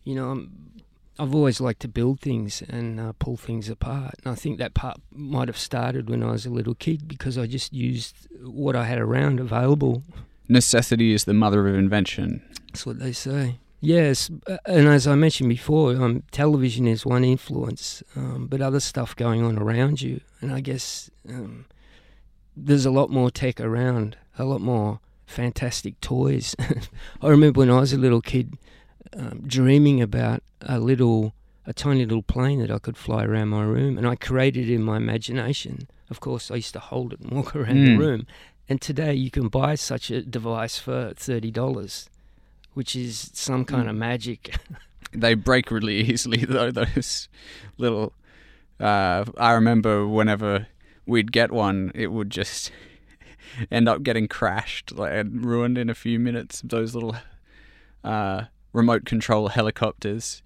You 0.03 0.15
know, 0.15 0.31
I'm 0.31 0.73
I've 1.19 1.35
always 1.35 1.61
liked 1.61 1.81
to 1.81 1.87
build 1.87 2.19
things 2.19 2.63
and 2.67 2.99
uh, 2.99 3.13
pull 3.19 3.37
things 3.37 3.69
apart. 3.69 4.15
And 4.23 4.31
I 4.31 4.35
think 4.35 4.57
that 4.57 4.73
part 4.73 4.97
might 5.11 5.47
have 5.47 5.57
started 5.57 6.09
when 6.09 6.23
I 6.23 6.31
was 6.31 6.45
a 6.45 6.49
little 6.49 6.73
kid 6.73 7.07
because 7.07 7.37
I 7.37 7.45
just 7.45 7.71
used 7.71 8.27
what 8.41 8.75
I 8.75 8.85
had 8.85 8.97
around 8.97 9.39
available. 9.39 10.03
Necessity 10.47 11.13
is 11.13 11.25
the 11.25 11.33
mother 11.33 11.67
of 11.67 11.75
invention. 11.75 12.41
That's 12.67 12.85
what 12.85 12.99
they 12.99 13.11
say. 13.11 13.59
Yes, 13.79 14.31
uh, 14.47 14.57
and 14.65 14.87
as 14.87 15.07
I 15.07 15.15
mentioned 15.15 15.49
before, 15.49 15.91
um, 15.91 16.23
television 16.31 16.87
is 16.87 17.05
one 17.05 17.25
influence, 17.25 18.01
um, 18.15 18.47
but 18.47 18.61
other 18.61 18.79
stuff 18.79 19.13
going 19.13 19.43
on 19.43 19.59
around 19.59 20.01
you. 20.01 20.21
And 20.39 20.53
I 20.53 20.61
guess 20.61 21.11
um, 21.27 21.65
there's 22.55 22.85
a 22.85 22.91
lot 22.91 23.09
more 23.09 23.29
tech 23.31 23.59
around, 23.59 24.17
a 24.37 24.45
lot 24.45 24.61
more 24.61 24.99
fantastic 25.25 25.99
toys. 26.01 26.55
I 27.21 27.27
remember 27.29 27.59
when 27.59 27.69
I 27.69 27.79
was 27.79 27.93
a 27.93 27.97
little 27.97 28.21
kid 28.21 28.55
um, 29.17 29.43
dreaming 29.45 30.01
about 30.01 30.43
a 30.61 30.79
little, 30.79 31.33
a 31.65 31.73
tiny 31.73 32.05
little 32.05 32.23
plane 32.23 32.59
that 32.59 32.71
I 32.71 32.79
could 32.79 32.97
fly 32.97 33.23
around 33.25 33.49
my 33.49 33.63
room, 33.63 33.97
and 33.97 34.07
I 34.07 34.15
created 34.15 34.69
it 34.69 34.73
in 34.73 34.83
my 34.83 34.97
imagination. 34.97 35.87
Of 36.09 36.19
course, 36.19 36.51
I 36.51 36.55
used 36.55 36.73
to 36.73 36.79
hold 36.79 37.13
it 37.13 37.19
and 37.21 37.31
walk 37.31 37.55
around 37.55 37.77
Mm. 37.77 37.85
the 37.85 37.97
room. 37.97 38.27
And 38.69 38.79
today, 38.81 39.13
you 39.13 39.29
can 39.29 39.49
buy 39.49 39.75
such 39.75 40.09
a 40.09 40.21
device 40.21 40.77
for 40.77 41.13
thirty 41.15 41.51
dollars, 41.51 42.09
which 42.73 42.95
is 42.95 43.29
some 43.33 43.65
kind 43.65 43.89
of 43.89 43.95
magic. 43.95 44.55
They 45.15 45.35
break 45.35 45.69
really 45.69 45.97
easily 45.97 46.37
though. 46.43 46.71
Those 46.71 47.29
little. 47.77 48.13
Uh, 48.79 49.25
I 49.37 49.51
remember 49.51 50.07
whenever 50.07 50.65
we'd 51.05 51.31
get 51.31 51.51
one, 51.51 51.91
it 51.95 52.07
would 52.07 52.29
just 52.29 52.71
end 53.71 53.89
up 53.89 54.03
getting 54.03 54.27
crashed 54.27 54.91
like, 54.93 55.13
and 55.13 55.45
ruined 55.45 55.77
in 55.77 55.89
a 55.89 55.95
few 55.95 56.19
minutes. 56.19 56.61
Those 56.63 56.93
little 56.93 57.15
uh, 58.03 58.45
remote 58.73 59.05
control 59.05 59.49
helicopters. 59.49 60.41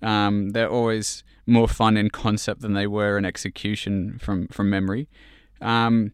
Um, 0.00 0.50
they're 0.50 0.70
always 0.70 1.22
more 1.46 1.68
fun 1.68 1.96
in 1.96 2.10
concept 2.10 2.60
than 2.60 2.72
they 2.72 2.86
were 2.86 3.18
in 3.18 3.24
execution 3.24 4.18
from 4.18 4.48
from 4.48 4.70
memory. 4.70 5.08
Um, 5.60 6.12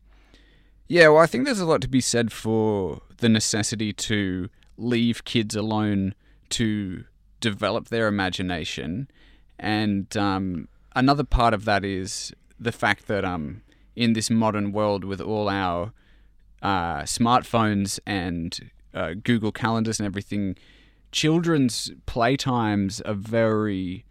yeah, 0.89 1.09
well, 1.09 1.23
I 1.23 1.27
think 1.27 1.45
there's 1.45 1.61
a 1.61 1.67
lot 1.67 1.83
to 1.83 1.89
be 1.89 2.01
said 2.01 2.33
for 2.33 3.03
the 3.19 3.29
necessity 3.29 3.93
to 3.93 4.49
leave 4.77 5.25
kids 5.25 5.55
alone 5.55 6.15
to 6.51 7.05
develop 7.41 7.89
their 7.89 8.09
imagination, 8.09 9.09
and 9.59 10.15
um, 10.17 10.69
another 10.97 11.25
part 11.25 11.55
of 11.55 11.65
that 11.67 11.85
is 11.85 12.33
the 12.59 12.73
fact 12.73 13.07
that 13.07 13.25
um, 13.25 13.63
in 13.99 14.13
this 14.13 14.31
modern 14.31 14.71
world 14.71 15.03
with 15.03 15.21
all 15.21 15.49
our 15.49 15.93
uh, 16.63 17.01
smartphones 17.03 17.99
and 18.07 18.71
uh, 18.95 19.15
Google 19.25 19.51
calendars 19.51 19.99
and 19.99 20.07
everything, 20.07 20.57
children's 21.11 21.91
playtimes 22.07 23.03
are 23.05 23.15
very 23.15 24.05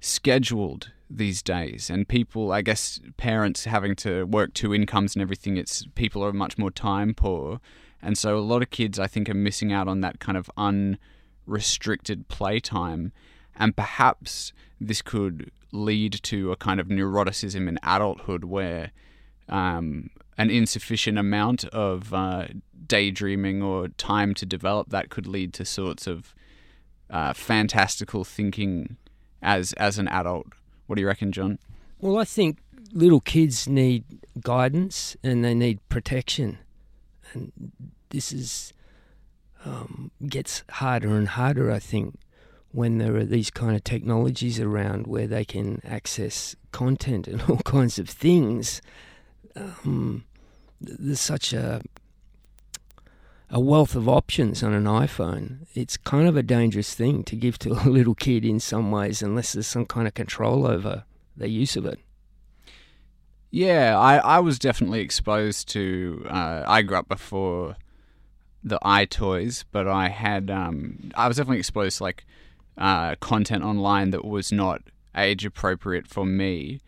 scheduled 0.00 0.90
these 1.08 1.40
days. 1.40 1.88
And 1.88 2.08
people 2.08 2.50
i 2.50 2.62
guess 2.62 2.98
parents 3.16 3.64
having 3.64 3.94
to 3.96 4.24
work 4.24 4.54
two 4.54 4.74
incomes 4.74 5.14
and 5.14 5.22
everything 5.22 5.56
it's 5.56 5.86
people 5.94 6.24
are 6.24 6.32
much 6.32 6.58
more 6.58 6.72
time 6.72 7.14
poor. 7.14 7.60
And 8.04 8.18
so 8.18 8.36
a 8.36 8.40
lot 8.40 8.62
of 8.62 8.70
kids 8.70 8.98
i 8.98 9.06
think 9.06 9.28
are 9.28 9.34
missing 9.34 9.72
out 9.72 9.86
on 9.86 10.00
that 10.00 10.18
kind 10.18 10.36
of 10.36 10.50
unrestricted 10.56 12.26
playtime. 12.26 13.12
And 13.54 13.76
perhaps 13.76 14.52
this 14.80 15.00
could 15.00 15.52
lead 15.70 16.14
to 16.24 16.50
a 16.50 16.56
kind 16.56 16.80
of 16.80 16.88
neuroticism 16.88 17.68
in 17.68 17.78
adulthood 17.84 18.44
where 18.44 18.90
um, 19.52 20.10
an 20.38 20.50
insufficient 20.50 21.18
amount 21.18 21.64
of 21.66 22.12
uh, 22.12 22.46
daydreaming 22.86 23.62
or 23.62 23.88
time 23.88 24.34
to 24.34 24.46
develop 24.46 24.88
that 24.88 25.10
could 25.10 25.26
lead 25.26 25.52
to 25.54 25.64
sorts 25.64 26.06
of 26.06 26.34
uh, 27.10 27.34
fantastical 27.34 28.24
thinking 28.24 28.96
as 29.42 29.74
as 29.74 29.98
an 29.98 30.08
adult. 30.08 30.46
What 30.86 30.96
do 30.96 31.02
you 31.02 31.06
reckon, 31.06 31.30
John? 31.30 31.58
Well, 32.00 32.18
I 32.18 32.24
think 32.24 32.58
little 32.92 33.20
kids 33.20 33.68
need 33.68 34.04
guidance 34.40 35.16
and 35.22 35.44
they 35.44 35.54
need 35.54 35.86
protection, 35.90 36.58
and 37.34 37.52
this 38.08 38.32
is 38.32 38.72
um, 39.66 40.10
gets 40.26 40.64
harder 40.70 41.14
and 41.14 41.28
harder. 41.28 41.70
I 41.70 41.78
think 41.78 42.18
when 42.70 42.96
there 42.96 43.16
are 43.16 43.24
these 43.24 43.50
kind 43.50 43.76
of 43.76 43.84
technologies 43.84 44.58
around 44.58 45.06
where 45.06 45.26
they 45.26 45.44
can 45.44 45.82
access 45.84 46.56
content 46.70 47.28
and 47.28 47.42
all 47.48 47.58
kinds 47.58 47.98
of 47.98 48.08
things. 48.08 48.80
Um, 49.56 50.24
there's 50.80 51.20
such 51.20 51.52
a 51.52 51.82
a 53.52 53.60
wealth 53.60 53.94
of 53.94 54.08
options 54.08 54.62
on 54.62 54.72
an 54.72 54.84
iPhone. 54.84 55.66
It's 55.74 55.98
kind 55.98 56.26
of 56.26 56.38
a 56.38 56.42
dangerous 56.42 56.94
thing 56.94 57.22
to 57.24 57.36
give 57.36 57.58
to 57.60 57.72
a 57.86 57.88
little 57.88 58.14
kid 58.14 58.44
in 58.44 58.58
some 58.58 58.90
ways, 58.90 59.22
unless 59.22 59.52
there's 59.52 59.66
some 59.66 59.84
kind 59.84 60.08
of 60.08 60.14
control 60.14 60.66
over 60.66 61.04
the 61.36 61.48
use 61.48 61.76
of 61.76 61.84
it. 61.84 62.00
Yeah, 63.50 63.98
I, 63.98 64.16
I 64.16 64.38
was 64.38 64.58
definitely 64.58 65.00
exposed 65.00 65.68
to. 65.68 66.26
Uh, 66.28 66.64
I 66.66 66.80
grew 66.80 66.96
up 66.96 67.08
before 67.08 67.76
the 68.64 68.78
iToys, 68.82 69.64
but 69.70 69.86
I 69.86 70.08
had. 70.08 70.50
Um, 70.50 71.10
I 71.14 71.28
was 71.28 71.36
definitely 71.36 71.58
exposed 71.58 71.98
to 71.98 72.04
like 72.04 72.24
uh, 72.78 73.16
content 73.16 73.62
online 73.62 74.10
that 74.10 74.24
was 74.24 74.50
not 74.50 74.80
age 75.14 75.44
appropriate 75.44 76.08
for 76.08 76.24
me, 76.24 76.80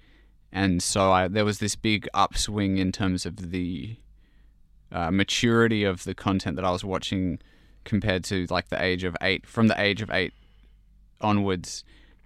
and 0.54 0.80
so 0.80 1.10
I, 1.10 1.26
there 1.26 1.44
was 1.44 1.58
this 1.58 1.74
big 1.74 2.08
upswing 2.14 2.78
in 2.78 2.92
terms 2.92 3.26
of 3.26 3.50
the 3.50 3.96
uh, 4.92 5.10
maturity 5.10 5.82
of 5.82 6.04
the 6.04 6.14
content 6.14 6.54
that 6.54 6.64
I 6.64 6.70
was 6.70 6.84
watching 6.84 7.40
compared 7.82 8.22
to 8.24 8.46
like 8.48 8.68
the 8.68 8.80
age 8.80 9.02
of 9.02 9.16
eight. 9.20 9.46
From 9.46 9.66
the 9.66 9.78
age 9.78 10.00
of 10.00 10.10
eight 10.12 10.32
onwards, 11.20 11.82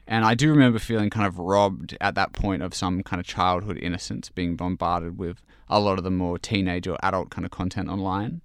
and 0.06 0.26
I 0.26 0.34
do 0.34 0.50
remember 0.50 0.78
feeling 0.78 1.08
kind 1.08 1.26
of 1.26 1.38
robbed 1.38 1.96
at 2.02 2.14
that 2.16 2.34
point 2.34 2.62
of 2.62 2.74
some 2.74 3.02
kind 3.02 3.18
of 3.18 3.26
childhood 3.26 3.78
innocence, 3.78 4.28
being 4.28 4.56
bombarded 4.56 5.18
with 5.18 5.40
a 5.70 5.80
lot 5.80 5.96
of 5.96 6.04
the 6.04 6.10
more 6.10 6.38
teenage 6.38 6.86
or 6.86 6.98
adult 7.02 7.30
kind 7.30 7.46
of 7.46 7.50
content 7.50 7.88
online. 7.88 8.42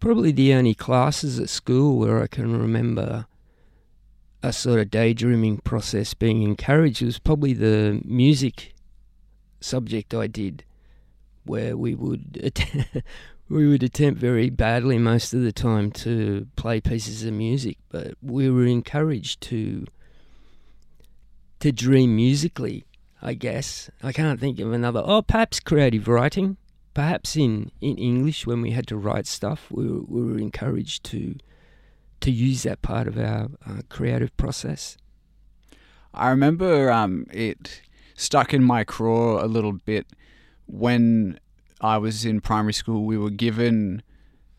Probably 0.00 0.32
the 0.32 0.52
only 0.52 0.74
classes 0.74 1.38
at 1.38 1.48
school 1.48 1.96
where 1.96 2.20
I 2.20 2.26
can 2.26 2.60
remember 2.60 3.26
a 4.42 4.52
sort 4.52 4.80
of 4.80 4.90
daydreaming 4.90 5.58
process 5.58 6.12
being 6.12 6.42
encouraged 6.42 7.02
was 7.02 7.20
probably 7.20 7.52
the 7.52 8.00
music 8.04 8.72
subject 9.60 10.14
I 10.14 10.26
did, 10.26 10.64
where 11.44 11.76
we 11.76 11.94
would 11.94 12.40
att- 12.42 13.02
we 13.48 13.66
would 13.66 13.82
attempt 13.82 14.20
very 14.20 14.50
badly 14.50 14.98
most 14.98 15.34
of 15.34 15.42
the 15.42 15.52
time 15.52 15.90
to 15.90 16.46
play 16.56 16.80
pieces 16.80 17.24
of 17.24 17.32
music, 17.32 17.78
but 17.88 18.14
we 18.22 18.50
were 18.50 18.66
encouraged 18.66 19.40
to 19.42 19.86
to 21.60 21.72
dream 21.72 22.16
musically. 22.16 22.84
I 23.22 23.34
guess 23.34 23.90
I 24.02 24.12
can't 24.12 24.40
think 24.40 24.58
of 24.60 24.72
another. 24.72 25.02
Oh, 25.04 25.22
perhaps 25.22 25.60
creative 25.60 26.08
writing. 26.08 26.56
Perhaps 26.94 27.36
in, 27.36 27.70
in 27.80 27.96
English, 27.98 28.46
when 28.46 28.62
we 28.62 28.72
had 28.72 28.86
to 28.88 28.96
write 28.96 29.26
stuff, 29.26 29.70
we 29.70 29.86
were, 29.86 30.00
we 30.00 30.22
were 30.24 30.38
encouraged 30.38 31.04
to 31.04 31.36
to 32.20 32.30
use 32.30 32.64
that 32.64 32.82
part 32.82 33.08
of 33.08 33.18
our 33.18 33.48
uh, 33.66 33.80
creative 33.88 34.36
process. 34.36 34.96
I 36.12 36.30
remember 36.30 36.90
um, 36.90 37.26
it 37.32 37.80
stuck 38.20 38.52
in 38.52 38.62
my 38.62 38.84
craw 38.84 39.42
a 39.42 39.48
little 39.48 39.72
bit 39.72 40.06
when 40.66 41.40
I 41.80 41.96
was 41.96 42.24
in 42.24 42.40
primary 42.40 42.74
school. 42.74 43.04
We 43.04 43.16
were 43.16 43.30
given 43.30 44.02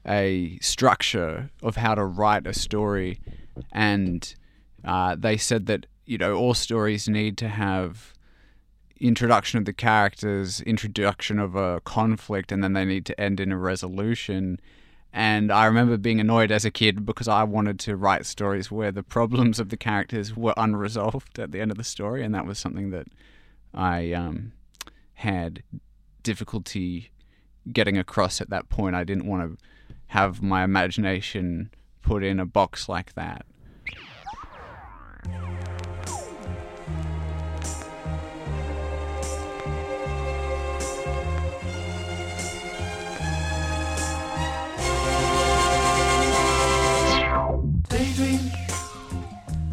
a 0.06 0.58
structure 0.62 1.52
of 1.62 1.76
how 1.76 1.94
to 1.96 2.04
write 2.04 2.48
a 2.48 2.54
story, 2.54 3.20
and 3.72 4.34
uh, 4.84 5.16
they 5.18 5.38
said 5.38 5.68
that 5.68 5.86
you 6.06 6.18
know 6.18 6.34
all 6.34 6.56
stories 6.56 7.08
need 7.08 7.38
to 7.38 7.48
have 7.48 8.14
introduction 9.00 9.60
of 9.60 9.66
the 9.66 9.74
characters, 9.74 10.62
introduction 10.62 11.38
of 11.38 11.56
a 11.56 11.82
conflict, 11.82 12.52
and 12.52 12.64
then 12.64 12.74
they 12.74 12.86
need 12.86 13.06
to 13.06 13.22
end 13.22 13.40
in 13.40 13.52
a 13.52 13.58
resolution. 13.58 14.60
And 15.14 15.52
I 15.52 15.66
remember 15.66 15.98
being 15.98 16.20
annoyed 16.20 16.52
as 16.52 16.66
a 16.66 16.72
kid 16.72 17.06
because 17.06 17.28
I 17.28 17.44
wanted 17.44 17.80
to 17.82 17.96
write 17.96 18.26
stories 18.26 18.72
where 18.72 18.92
the 18.92 19.04
problems 19.04 19.60
of 19.60 19.70
the 19.70 19.78
characters 19.78 20.36
were 20.36 20.54
unresolved 20.56 21.38
at 21.38 21.52
the 21.52 21.60
end 21.60 21.70
of 21.70 21.78
the 21.78 21.84
story, 21.84 22.24
and 22.24 22.34
that 22.34 22.48
was 22.48 22.58
something 22.58 22.90
that 22.92 23.08
I 23.74 24.12
um, 24.14 24.54
had 25.16 25.64
difficulty 26.24 27.12
getting 27.72 27.98
across 27.98 28.42
at 28.42 28.50
that 28.50 28.70
point. 28.70 28.96
I 28.96 29.04
didn't 29.04 29.26
want 29.26 29.58
to 29.58 29.66
have 30.08 30.42
my 30.42 30.64
imagination 30.64 31.72
put 32.02 32.24
in 32.24 32.40
a 32.40 32.46
box 32.46 32.90
like 32.90 33.14
that. 33.14 33.46
Daydream. 47.90 48.52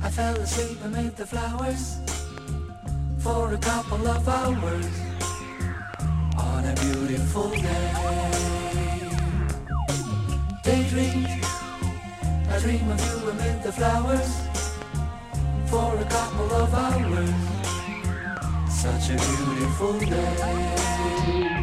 I 0.01 0.11
fell 0.11 0.37
asleep 0.37 0.79
amid 0.85 1.17
the 1.17 1.27
flowers 1.27 1.99
for 3.21 3.53
a 3.53 3.59
couple 3.59 4.07
of 4.07 4.29
hours 4.29 4.87
on 6.39 6.65
a 6.65 6.75
beautiful 6.81 7.51
day. 7.51 7.93
Daydream. 10.63 11.27
I 12.51 12.59
dream 12.61 12.91
of 12.91 13.01
you 13.07 13.31
amid 13.31 13.63
the 13.63 13.73
flowers 13.73 14.31
for 15.67 15.97
a 15.97 16.05
couple 16.05 16.51
of 16.63 16.75
hours. 16.75 17.35
Such 18.71 19.11
a 19.11 19.17
beautiful 19.17 19.99
day. 19.99 21.58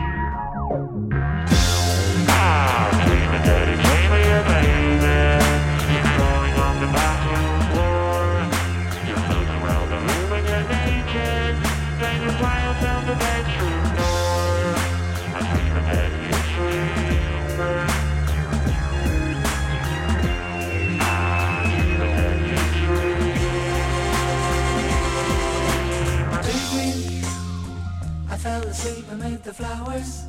Fell 28.86 29.14
amid 29.14 29.42
the 29.44 29.52
flowers 29.52 30.26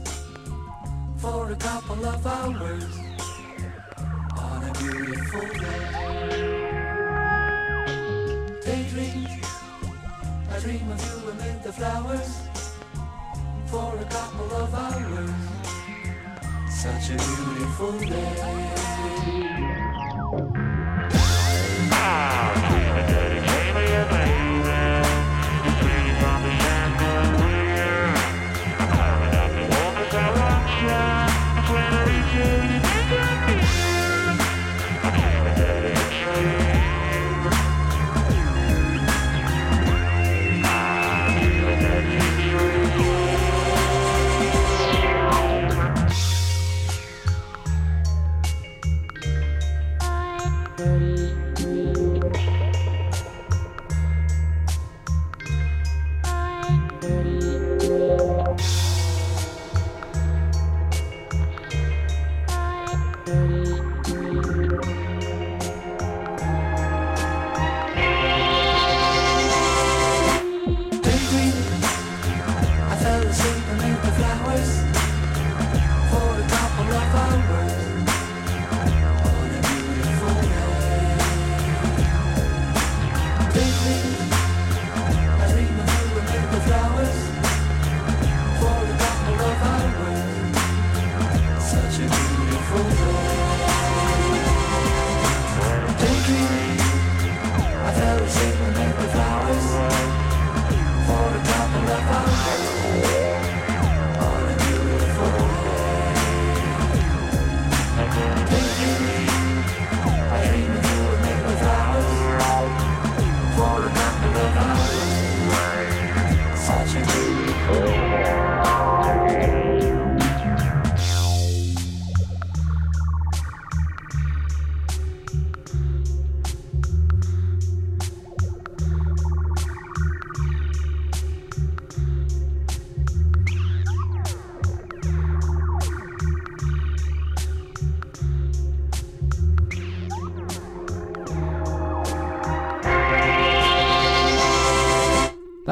for 1.18 1.52
a 1.52 1.56
couple 1.56 2.06
of 2.06 2.26
hours 2.26 2.84
on 4.38 4.64
a 4.64 4.72
beautiful 4.78 5.46
day. 5.60 5.82
Daydream. 8.64 9.26
I 10.50 10.58
dream 10.60 10.90
of 10.90 11.00
you 11.04 11.16
amid 11.32 11.62
the 11.64 11.72
flowers 11.74 12.32
for 13.66 13.94
a 13.94 14.06
couple 14.06 14.50
of 14.62 14.74
hours. 14.74 15.30
Such 16.70 17.10
a 17.10 17.16
beautiful 17.16 17.98
day. 17.98 18.56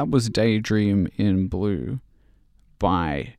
That 0.04 0.10
was 0.10 0.28
Daydream 0.28 1.08
in 1.16 1.48
Blue 1.48 1.98
by 2.78 3.36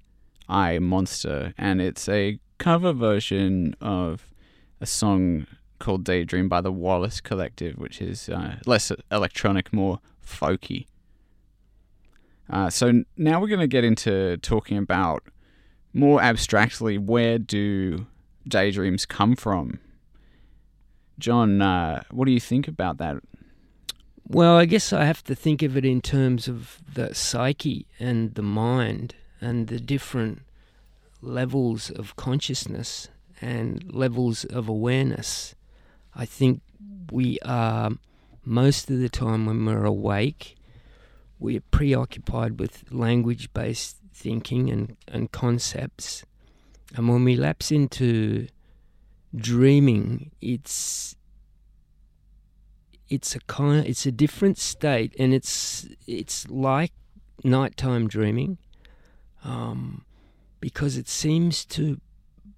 I 0.49 0.80
Monster, 0.80 1.54
and 1.60 1.80
it's 1.80 2.10
a 2.10 2.39
cover 2.58 2.91
version 2.91 3.75
of 3.80 4.34
a 4.82 4.88
song 4.88 5.45
called 5.78 6.04
Daydream 6.04 6.49
by 6.49 6.62
the 6.62 6.71
Wallace 6.71 7.21
Collective, 7.21 7.78
which 7.78 8.01
is 8.01 8.30
uh, 8.30 8.56
less 8.65 8.91
electronic, 9.12 9.71
more 9.73 9.99
folky. 10.25 10.88
Uh, 12.49 12.71
so 12.71 13.04
now 13.15 13.39
we're 13.39 13.47
going 13.47 13.60
to 13.60 13.67
get 13.67 13.84
into 13.84 14.38
talking 14.38 14.80
about 14.80 15.21
more 15.93 16.19
abstractly 16.19 16.97
where 16.97 17.38
do 17.38 18.08
daydreams 18.47 19.06
come 19.06 19.36
from? 19.36 19.80
John, 21.19 21.62
uh, 21.62 22.01
what 22.10 22.25
do 22.25 22.32
you 22.32 22.39
think 22.39 22.67
about 22.67 22.97
that? 22.97 23.17
Well, 24.28 24.58
I 24.58 24.66
guess 24.66 24.92
I 24.92 25.06
have 25.06 25.24
to 25.26 25.36
think 25.36 25.62
of 25.62 25.78
it 25.78 25.86
in 25.86 26.02
terms 26.02 26.48
of 26.48 26.80
the 26.92 27.14
psyche 27.14 27.86
and 28.00 28.34
the 28.34 28.42
mind 28.42 29.14
and 29.40 29.68
the 29.68 29.80
different 29.80 30.42
levels 31.22 31.92
of 31.92 32.16
consciousness 32.16 33.10
and 33.40 33.84
levels 33.94 34.44
of 34.46 34.68
awareness. 34.68 35.54
I 36.16 36.26
think 36.26 36.62
we 37.12 37.38
are, 37.46 37.92
most 38.44 38.90
of 38.90 38.98
the 38.98 39.10
time 39.10 39.46
when 39.46 39.64
we're 39.64 39.86
awake, 39.86 40.56
we're 41.38 41.62
preoccupied 41.62 42.60
with 42.60 42.84
language 42.92 43.54
based 43.54 43.98
thinking 44.12 44.72
and, 44.72 44.98
and 45.08 45.32
concepts. 45.32 46.26
And 46.96 47.08
when 47.08 47.26
we 47.26 47.36
lapse 47.36 47.72
into 47.72 48.48
dreaming, 49.36 50.32
it's 50.42 51.16
it's 53.10 53.36
a 53.36 53.39
kind 53.41 53.86
it's 53.86 54.06
a 54.06 54.12
different 54.12 54.58
state 54.58 55.13
and 55.20 55.34
it's 55.34 55.88
it's 56.08 56.48
like 56.50 56.91
nighttime 57.44 58.08
dreaming 58.08 58.58
um, 59.44 60.04
because 60.60 60.98
it 60.98 61.08
seems 61.08 61.63
to 61.65 62.00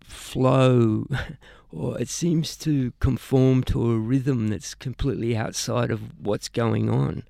flow 0.03 1.05
or 1.71 1.99
it 1.99 2.09
seems 2.09 2.55
to 2.55 2.93
conform 2.99 3.63
to 3.63 3.91
a 3.91 3.97
rhythm 3.97 4.47
that's 4.47 4.73
completely 4.73 5.35
outside 5.35 5.91
of 5.91 6.17
what's 6.19 6.47
going 6.47 6.89
on. 6.89 7.23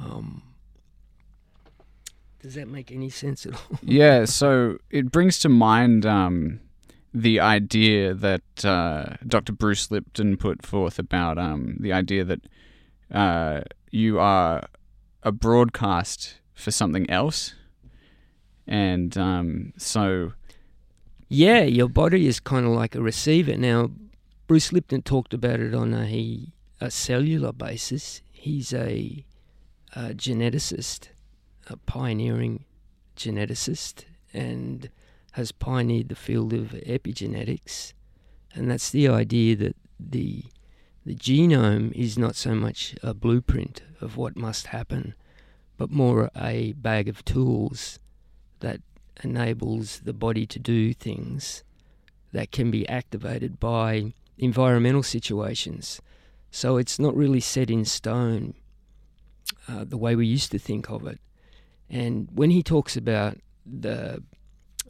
Um, 0.00 0.42
does 2.40 2.54
that 2.54 2.68
make 2.68 2.90
any 2.90 3.10
sense 3.10 3.44
at 3.44 3.54
all? 3.54 3.78
Yeah, 3.82 4.24
so 4.24 4.78
it 4.90 5.10
brings 5.10 5.38
to 5.40 5.48
mind 5.48 6.06
um, 6.06 6.60
the 7.22 7.40
idea 7.40 8.14
that 8.14 8.64
uh, 8.64 9.16
Dr. 9.26 9.52
Bruce 9.52 9.90
Lipton 9.90 10.36
put 10.36 10.64
forth 10.64 10.98
about 10.98 11.38
um, 11.38 11.76
the 11.80 11.92
idea 11.92 12.24
that 12.24 12.40
uh, 13.12 13.62
you 13.90 14.18
are 14.20 14.68
a 15.22 15.32
broadcast 15.32 16.36
for 16.54 16.70
something 16.70 17.08
else. 17.10 17.54
And 18.66 19.16
um, 19.16 19.72
so, 19.76 20.32
Yeah, 21.28 21.62
your 21.62 21.88
body 21.88 22.26
is 22.26 22.38
kind 22.38 22.66
of 22.66 22.72
like 22.72 22.94
a 22.94 23.02
receiver. 23.02 23.56
Now, 23.56 23.90
Bruce 24.46 24.72
Lipton 24.72 25.02
talked 25.02 25.34
about 25.34 25.60
it 25.60 25.74
on 25.74 25.94
a, 25.94 26.52
a 26.80 26.90
cellular 26.90 27.52
basis. 27.52 28.22
He's 28.32 28.72
a, 28.72 29.24
a 29.96 30.14
geneticist, 30.14 31.08
a 31.66 31.76
pioneering 31.78 32.64
geneticist, 33.16 34.04
and 34.32 34.90
has 35.32 35.52
pioneered 35.52 36.08
the 36.08 36.14
field 36.14 36.52
of 36.52 36.68
epigenetics. 36.68 37.92
And 38.54 38.70
that's 38.70 38.90
the 38.90 39.08
idea 39.08 39.56
that 39.56 39.76
the 39.98 40.44
The 41.08 41.14
genome 41.14 41.90
is 41.92 42.18
not 42.18 42.36
so 42.36 42.54
much 42.54 42.94
a 43.02 43.14
blueprint 43.14 43.82
of 43.98 44.18
what 44.18 44.36
must 44.36 44.66
happen, 44.66 45.14
but 45.78 45.90
more 45.90 46.30
a 46.36 46.72
bag 46.72 47.08
of 47.08 47.24
tools 47.24 47.98
that 48.60 48.82
enables 49.24 50.00
the 50.00 50.12
body 50.12 50.44
to 50.46 50.58
do 50.58 50.92
things 50.92 51.64
that 52.32 52.52
can 52.52 52.70
be 52.70 52.86
activated 52.88 53.58
by 53.58 54.12
environmental 54.36 55.02
situations. 55.02 56.02
So 56.50 56.76
it's 56.76 56.98
not 56.98 57.16
really 57.16 57.40
set 57.40 57.70
in 57.70 57.86
stone 57.86 58.52
uh, 59.66 59.84
the 59.84 59.96
way 59.96 60.14
we 60.14 60.26
used 60.26 60.50
to 60.50 60.58
think 60.58 60.90
of 60.90 61.06
it. 61.06 61.20
And 61.88 62.28
when 62.34 62.50
he 62.50 62.62
talks 62.62 62.98
about 62.98 63.38
the 63.64 64.22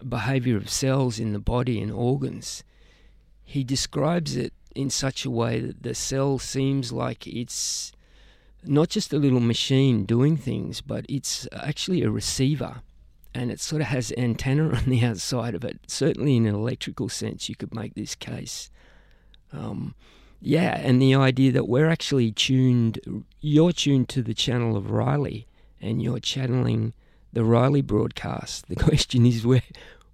behavior 0.06 0.56
of 0.56 0.70
cells 0.70 1.18
in 1.18 1.32
the 1.32 1.38
body 1.38 1.80
and 1.80 1.92
organs, 1.92 2.64
he 3.44 3.64
describes 3.64 4.36
it 4.36 4.52
in 4.74 4.90
such 4.90 5.24
a 5.24 5.30
way 5.30 5.60
that 5.60 5.82
the 5.82 5.94
cell 5.94 6.38
seems 6.38 6.92
like 6.92 7.26
it's 7.26 7.92
not 8.64 8.88
just 8.88 9.12
a 9.12 9.18
little 9.18 9.40
machine 9.40 10.04
doing 10.04 10.36
things, 10.36 10.80
but 10.80 11.06
it's 11.08 11.48
actually 11.52 12.02
a 12.02 12.10
receiver. 12.10 12.82
And 13.34 13.50
it 13.50 13.60
sort 13.60 13.82
of 13.82 13.88
has 13.88 14.12
antenna 14.16 14.70
on 14.76 14.84
the 14.84 15.04
outside 15.04 15.54
of 15.54 15.64
it. 15.64 15.80
Certainly, 15.86 16.36
in 16.36 16.46
an 16.46 16.54
electrical 16.54 17.08
sense, 17.08 17.48
you 17.48 17.56
could 17.56 17.74
make 17.74 17.94
this 17.94 18.14
case. 18.14 18.70
Um, 19.52 19.94
yeah, 20.40 20.78
and 20.78 21.00
the 21.00 21.14
idea 21.14 21.52
that 21.52 21.68
we're 21.68 21.88
actually 21.88 22.32
tuned, 22.32 23.24
you're 23.40 23.72
tuned 23.72 24.08
to 24.10 24.22
the 24.22 24.34
channel 24.34 24.76
of 24.76 24.90
Riley, 24.90 25.46
and 25.80 26.02
you're 26.02 26.20
channeling 26.20 26.92
the 27.32 27.44
Riley 27.44 27.82
broadcast. 27.82 28.68
The 28.68 28.76
question 28.88 29.26
is, 29.26 29.46
where 29.46 29.62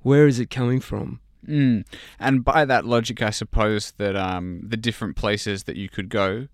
where 0.03 0.27
is 0.27 0.39
it 0.39 0.51
coming 0.51 0.81
from? 0.81 1.21
Mm. 1.47 1.85
And 2.19 2.45
by 2.45 2.65
that 2.65 2.85
logic, 2.85 3.23
I 3.23 3.31
suppose 3.31 3.93
that 3.93 4.17
um, 4.17 4.63
the 4.67 4.77
different 4.77 5.17
places 5.17 5.65
that 5.65 5.77
you 5.77 5.89
could 5.89 6.09
go 6.09 6.49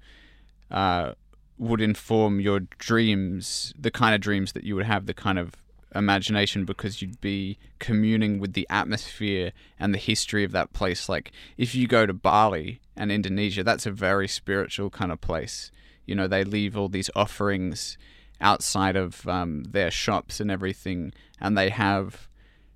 uh, 0.70 1.12
would 1.58 1.80
inform 1.80 2.40
your 2.40 2.60
dreams, 2.60 3.74
the 3.78 3.90
kind 3.90 4.14
of 4.14 4.20
dreams 4.20 4.52
that 4.52 4.64
you 4.64 4.74
would 4.76 4.86
have, 4.86 5.06
the 5.06 5.14
kind 5.14 5.38
of 5.38 5.54
imagination, 5.94 6.64
because 6.64 7.02
you'd 7.02 7.20
be 7.20 7.58
communing 7.78 8.38
with 8.38 8.54
the 8.54 8.66
atmosphere 8.70 9.52
and 9.78 9.92
the 9.92 9.98
history 9.98 10.44
of 10.44 10.52
that 10.52 10.72
place. 10.72 11.08
Like 11.08 11.32
if 11.56 11.74
you 11.74 11.86
go 11.86 12.06
to 12.06 12.12
Bali 12.12 12.80
and 12.96 13.10
Indonesia, 13.12 13.62
that's 13.62 13.86
a 13.86 13.90
very 13.90 14.28
spiritual 14.28 14.90
kind 14.90 15.12
of 15.12 15.20
place. 15.20 15.70
You 16.06 16.14
know, 16.14 16.26
they 16.26 16.44
leave 16.44 16.76
all 16.76 16.88
these 16.88 17.10
offerings 17.14 17.98
outside 18.40 18.96
of 18.96 19.26
um, 19.28 19.64
their 19.64 19.90
shops 19.90 20.40
and 20.40 20.50
everything, 20.50 21.12
and 21.40 21.56
they 21.56 21.70
have 21.70 22.28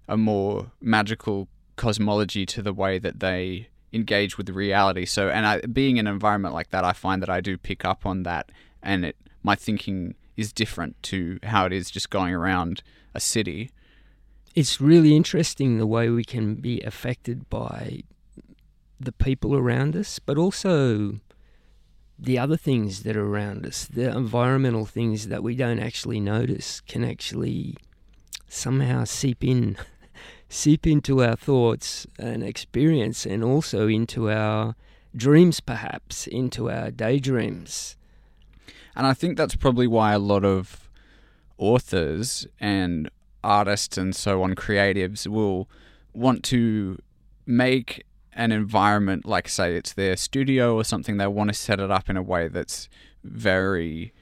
a 0.08 0.16
more 0.16 0.70
magical 0.80 1.48
cosmology 1.76 2.46
to 2.46 2.62
the 2.62 2.72
way 2.72 2.98
that 2.98 3.20
they 3.20 3.68
engage 3.92 4.36
with 4.36 4.48
reality. 4.50 5.04
So, 5.04 5.28
and 5.28 5.46
I, 5.46 5.60
being 5.60 5.96
in 5.96 6.06
an 6.06 6.12
environment 6.12 6.54
like 6.54 6.70
that, 6.70 6.84
I 6.84 6.92
find 6.92 7.22
that 7.22 7.30
I 7.30 7.40
do 7.40 7.56
pick 7.56 7.84
up 7.84 8.04
on 8.04 8.24
that, 8.24 8.50
and 8.82 9.04
it 9.04 9.16
my 9.42 9.54
thinking 9.54 10.14
is 10.36 10.52
different 10.52 11.00
to 11.04 11.38
how 11.44 11.66
it 11.66 11.72
is 11.72 11.90
just 11.90 12.10
going 12.10 12.34
around 12.34 12.82
a 13.14 13.20
city. 13.20 13.70
It's 14.54 14.80
really 14.80 15.14
interesting 15.14 15.78
the 15.78 15.86
way 15.86 16.08
we 16.08 16.24
can 16.24 16.56
be 16.56 16.80
affected 16.80 17.48
by 17.50 18.02
the 18.98 19.12
people 19.12 19.54
around 19.54 19.94
us, 19.96 20.18
but 20.18 20.38
also 20.38 21.20
the 22.18 22.38
other 22.38 22.56
things 22.56 23.02
that 23.02 23.16
are 23.16 23.26
around 23.26 23.66
us, 23.66 23.86
the 23.86 24.16
environmental 24.16 24.86
things 24.86 25.28
that 25.28 25.42
we 25.42 25.54
don't 25.54 25.80
actually 25.80 26.20
notice, 26.20 26.80
can 26.80 27.04
actually 27.04 27.76
somehow 28.48 29.04
seep 29.04 29.42
in 29.42 29.76
seep 30.48 30.86
into 30.86 31.22
our 31.22 31.36
thoughts 31.36 32.06
and 32.18 32.42
experience 32.42 33.26
and 33.26 33.42
also 33.42 33.88
into 33.88 34.30
our 34.30 34.76
dreams, 35.16 35.60
perhaps, 35.60 36.26
into 36.26 36.70
our 36.70 36.90
daydreams. 36.90 37.96
And 38.94 39.06
I 39.06 39.14
think 39.14 39.36
that's 39.36 39.56
probably 39.56 39.86
why 39.86 40.12
a 40.12 40.18
lot 40.18 40.44
of 40.44 40.88
authors 41.58 42.46
and 42.60 43.10
artists 43.42 43.98
and 43.98 44.14
so 44.14 44.42
on, 44.42 44.54
creatives, 44.54 45.26
will 45.26 45.68
want 46.12 46.44
to 46.44 46.98
make 47.46 48.04
an 48.34 48.52
environment 48.52 49.24
like, 49.24 49.48
say, 49.48 49.76
it's 49.76 49.92
their 49.92 50.16
studio 50.16 50.74
or 50.74 50.84
something, 50.84 51.16
they 51.16 51.26
want 51.26 51.48
to 51.48 51.54
set 51.54 51.80
it 51.80 51.90
up 51.90 52.10
in 52.10 52.16
a 52.16 52.22
way 52.22 52.48
that's 52.48 52.88
very 53.22 54.12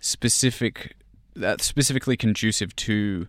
specific, 0.00 0.96
that's 1.34 1.64
specifically 1.64 2.16
conducive 2.16 2.74
to 2.76 3.28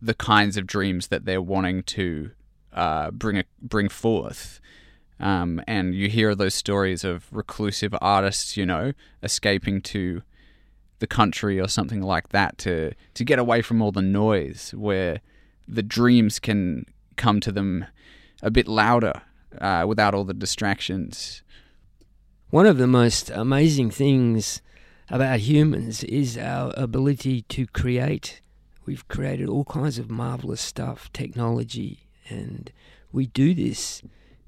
the 0.00 0.14
kinds 0.14 0.56
of 0.56 0.66
dreams 0.66 1.08
that 1.08 1.24
they're 1.24 1.42
wanting 1.42 1.82
to 1.84 2.30
uh, 2.72 3.10
bring 3.10 3.38
a, 3.38 3.44
bring 3.60 3.88
forth. 3.88 4.60
Um, 5.20 5.62
and 5.68 5.94
you 5.94 6.08
hear 6.08 6.34
those 6.34 6.54
stories 6.54 7.04
of 7.04 7.32
reclusive 7.32 7.94
artists, 8.00 8.56
you 8.56 8.66
know, 8.66 8.92
escaping 9.22 9.80
to 9.82 10.22
the 10.98 11.06
country 11.06 11.60
or 11.60 11.68
something 11.68 12.02
like 12.02 12.30
that 12.30 12.58
to 12.58 12.92
to 13.14 13.24
get 13.24 13.38
away 13.38 13.62
from 13.62 13.80
all 13.80 13.92
the 13.92 14.02
noise, 14.02 14.74
where 14.76 15.20
the 15.68 15.82
dreams 15.82 16.38
can 16.38 16.86
come 17.16 17.40
to 17.40 17.52
them 17.52 17.86
a 18.42 18.50
bit 18.50 18.66
louder 18.66 19.22
uh, 19.60 19.84
without 19.86 20.14
all 20.14 20.24
the 20.24 20.34
distractions. 20.34 21.42
One 22.50 22.66
of 22.66 22.78
the 22.78 22.86
most 22.86 23.30
amazing 23.30 23.90
things 23.90 24.60
about 25.08 25.40
humans 25.40 26.04
is 26.04 26.38
our 26.38 26.72
ability 26.76 27.42
to 27.42 27.66
create 27.66 28.42
We've 28.84 29.06
created 29.06 29.48
all 29.48 29.64
kinds 29.64 29.98
of 29.98 30.10
marvelous 30.10 30.60
stuff, 30.60 31.12
technology, 31.12 32.08
and 32.28 32.72
we 33.12 33.26
do 33.26 33.54
this. 33.54 34.02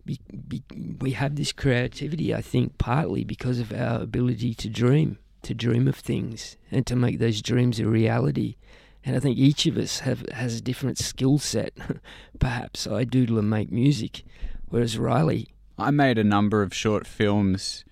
Be, 0.04 0.18
be, 0.48 0.62
we 0.98 1.12
have 1.12 1.36
this 1.36 1.52
creativity, 1.52 2.34
I 2.34 2.42
think, 2.42 2.76
partly 2.76 3.24
because 3.24 3.58
of 3.60 3.72
our 3.72 4.02
ability 4.02 4.54
to 4.54 4.68
dream, 4.68 5.18
to 5.42 5.54
dream 5.54 5.86
of 5.86 5.96
things, 5.96 6.56
and 6.70 6.86
to 6.86 6.96
make 6.96 7.18
those 7.20 7.40
dreams 7.40 7.78
a 7.78 7.86
reality. 7.86 8.56
And 9.04 9.14
I 9.14 9.20
think 9.20 9.38
each 9.38 9.66
of 9.66 9.76
us 9.76 10.00
have 10.00 10.28
has 10.30 10.56
a 10.56 10.62
different 10.62 10.98
skill 10.98 11.38
set. 11.38 11.72
Perhaps 12.38 12.86
I 12.86 13.04
doodle 13.04 13.38
and 13.38 13.48
make 13.48 13.70
music, 13.70 14.24
whereas 14.68 14.98
Riley. 14.98 15.48
I 15.76 15.90
made 15.90 16.18
a 16.18 16.24
number 16.24 16.62
of 16.62 16.72
short 16.72 17.06
films 17.06 17.84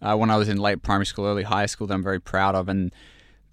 uh, 0.00 0.16
when 0.16 0.30
I 0.30 0.36
was 0.36 0.48
in 0.48 0.58
late 0.58 0.82
primary 0.82 1.06
school, 1.06 1.26
early 1.26 1.42
high 1.42 1.66
school 1.66 1.86
that 1.86 1.94
I'm 1.94 2.02
very 2.02 2.20
proud 2.20 2.54
of, 2.54 2.68
and 2.68 2.92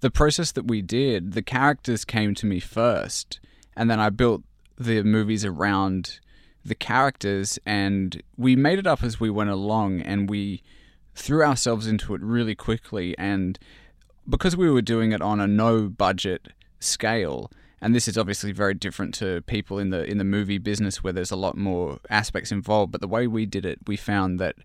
the 0.00 0.10
process 0.10 0.52
that 0.52 0.66
we 0.66 0.82
did, 0.82 1.32
the 1.32 1.42
characters 1.42 2.04
came 2.04 2.34
to 2.34 2.46
me 2.46 2.60
first, 2.60 3.40
and 3.76 3.90
then 3.90 3.98
I 3.98 4.10
built 4.10 4.42
the 4.78 5.02
movies 5.02 5.44
around 5.44 6.20
the 6.64 6.74
characters, 6.74 7.58
and 7.64 8.22
we 8.36 8.54
made 8.54 8.78
it 8.78 8.86
up 8.86 9.02
as 9.02 9.18
we 9.18 9.30
went 9.30 9.50
along, 9.50 10.00
and 10.02 10.28
we 10.28 10.62
threw 11.14 11.42
ourselves 11.42 11.86
into 11.86 12.14
it 12.14 12.20
really 12.20 12.54
quickly. 12.54 13.16
And 13.18 13.58
because 14.28 14.56
we 14.56 14.70
were 14.70 14.82
doing 14.82 15.12
it 15.12 15.22
on 15.22 15.40
a 15.40 15.46
no 15.46 15.88
budget 15.88 16.48
scale, 16.80 17.50
and 17.84 17.94
this 17.94 18.08
is 18.08 18.16
obviously 18.16 18.50
very 18.50 18.72
different 18.72 19.12
to 19.12 19.42
people 19.42 19.78
in 19.78 19.90
the 19.90 20.04
in 20.04 20.16
the 20.16 20.24
movie 20.24 20.56
business 20.56 21.04
where 21.04 21.12
there's 21.12 21.30
a 21.30 21.36
lot 21.36 21.54
more 21.54 21.98
aspects 22.08 22.50
involved. 22.50 22.90
But 22.90 23.02
the 23.02 23.06
way 23.06 23.26
we 23.26 23.44
did 23.44 23.66
it, 23.66 23.78
we 23.86 23.98
found 23.98 24.40
that 24.40 24.56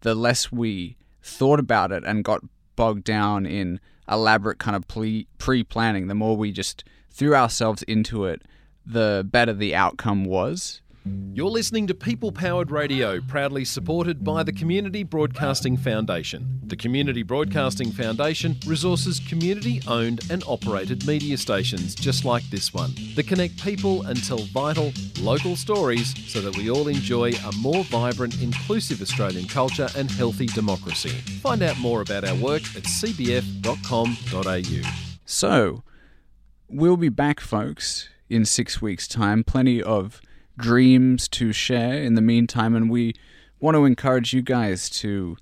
the 0.00 0.16
less 0.16 0.50
we 0.50 0.96
thought 1.22 1.60
about 1.60 1.92
it 1.92 2.02
and 2.04 2.24
got 2.24 2.40
bogged 2.74 3.04
down 3.04 3.46
in 3.46 3.78
elaborate 4.10 4.58
kind 4.58 4.74
of 4.74 4.88
pre 4.88 5.28
planning, 5.62 6.08
the 6.08 6.16
more 6.16 6.36
we 6.36 6.50
just 6.50 6.82
threw 7.12 7.36
ourselves 7.36 7.84
into 7.84 8.24
it, 8.24 8.42
the 8.84 9.24
better 9.24 9.52
the 9.52 9.72
outcome 9.72 10.24
was. 10.24 10.82
You're 11.06 11.50
listening 11.50 11.86
to 11.88 11.94
People 11.94 12.32
Powered 12.32 12.70
Radio, 12.70 13.20
proudly 13.20 13.66
supported 13.66 14.24
by 14.24 14.42
the 14.42 14.52
Community 14.52 15.02
Broadcasting 15.02 15.76
Foundation. 15.76 16.60
The 16.62 16.76
Community 16.76 17.22
Broadcasting 17.22 17.90
Foundation 17.92 18.56
resources 18.66 19.20
community 19.28 19.82
owned 19.86 20.22
and 20.30 20.42
operated 20.46 21.06
media 21.06 21.36
stations 21.36 21.94
just 21.94 22.24
like 22.24 22.42
this 22.44 22.72
one 22.72 22.94
that 23.16 23.26
connect 23.26 23.62
people 23.62 24.06
and 24.06 24.24
tell 24.24 24.38
vital, 24.54 24.94
local 25.20 25.56
stories 25.56 26.14
so 26.32 26.40
that 26.40 26.56
we 26.56 26.70
all 26.70 26.88
enjoy 26.88 27.32
a 27.32 27.52
more 27.58 27.84
vibrant, 27.84 28.40
inclusive 28.40 29.02
Australian 29.02 29.46
culture 29.46 29.88
and 29.94 30.10
healthy 30.10 30.46
democracy. 30.46 31.10
Find 31.42 31.62
out 31.62 31.78
more 31.78 32.00
about 32.00 32.24
our 32.24 32.36
work 32.36 32.62
at 32.76 32.84
cbf.com.au. 32.84 33.60
So, 35.26 35.82
we'll 36.66 36.96
be 36.96 37.10
back, 37.10 37.40
folks, 37.40 38.08
in 38.30 38.46
six 38.46 38.80
weeks' 38.80 39.06
time. 39.06 39.44
Plenty 39.44 39.82
of 39.82 40.22
dreams 40.58 41.28
to 41.28 41.52
share 41.52 41.94
in 41.94 42.14
the 42.14 42.22
meantime, 42.22 42.74
and 42.74 42.90
we 42.90 43.14
want 43.60 43.74
to 43.76 43.84
encourage 43.84 44.32
you 44.32 44.42
guys 44.42 44.90
to 44.90 45.36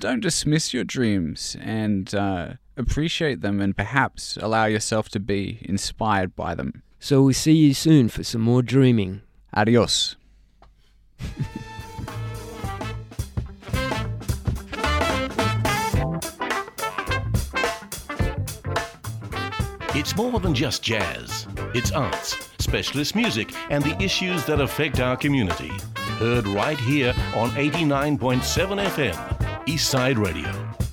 don't 0.00 0.20
dismiss 0.20 0.74
your 0.74 0.84
dreams 0.84 1.56
and 1.60 2.14
uh, 2.14 2.54
appreciate 2.76 3.40
them 3.40 3.60
and 3.60 3.76
perhaps 3.76 4.36
allow 4.40 4.64
yourself 4.64 5.08
to 5.10 5.20
be 5.20 5.58
inspired 5.62 6.34
by 6.34 6.54
them. 6.54 6.82
So 6.98 7.22
we'll 7.22 7.34
see 7.34 7.52
you 7.52 7.74
soon 7.74 8.08
for 8.08 8.24
some 8.24 8.40
more 8.40 8.62
dreaming. 8.62 9.22
Adios. 9.54 10.16
It's 20.04 20.16
more 20.16 20.38
than 20.38 20.54
just 20.54 20.82
jazz. 20.82 21.46
It's 21.72 21.90
arts, 21.90 22.50
specialist 22.58 23.16
music, 23.16 23.54
and 23.70 23.82
the 23.82 23.96
issues 24.02 24.44
that 24.44 24.60
affect 24.60 25.00
our 25.00 25.16
community. 25.16 25.72
Heard 26.18 26.46
right 26.46 26.78
here 26.78 27.14
on 27.34 27.48
89.7 27.52 28.42
FM. 28.86 29.64
Eastside 29.64 30.22
Radio. 30.22 30.83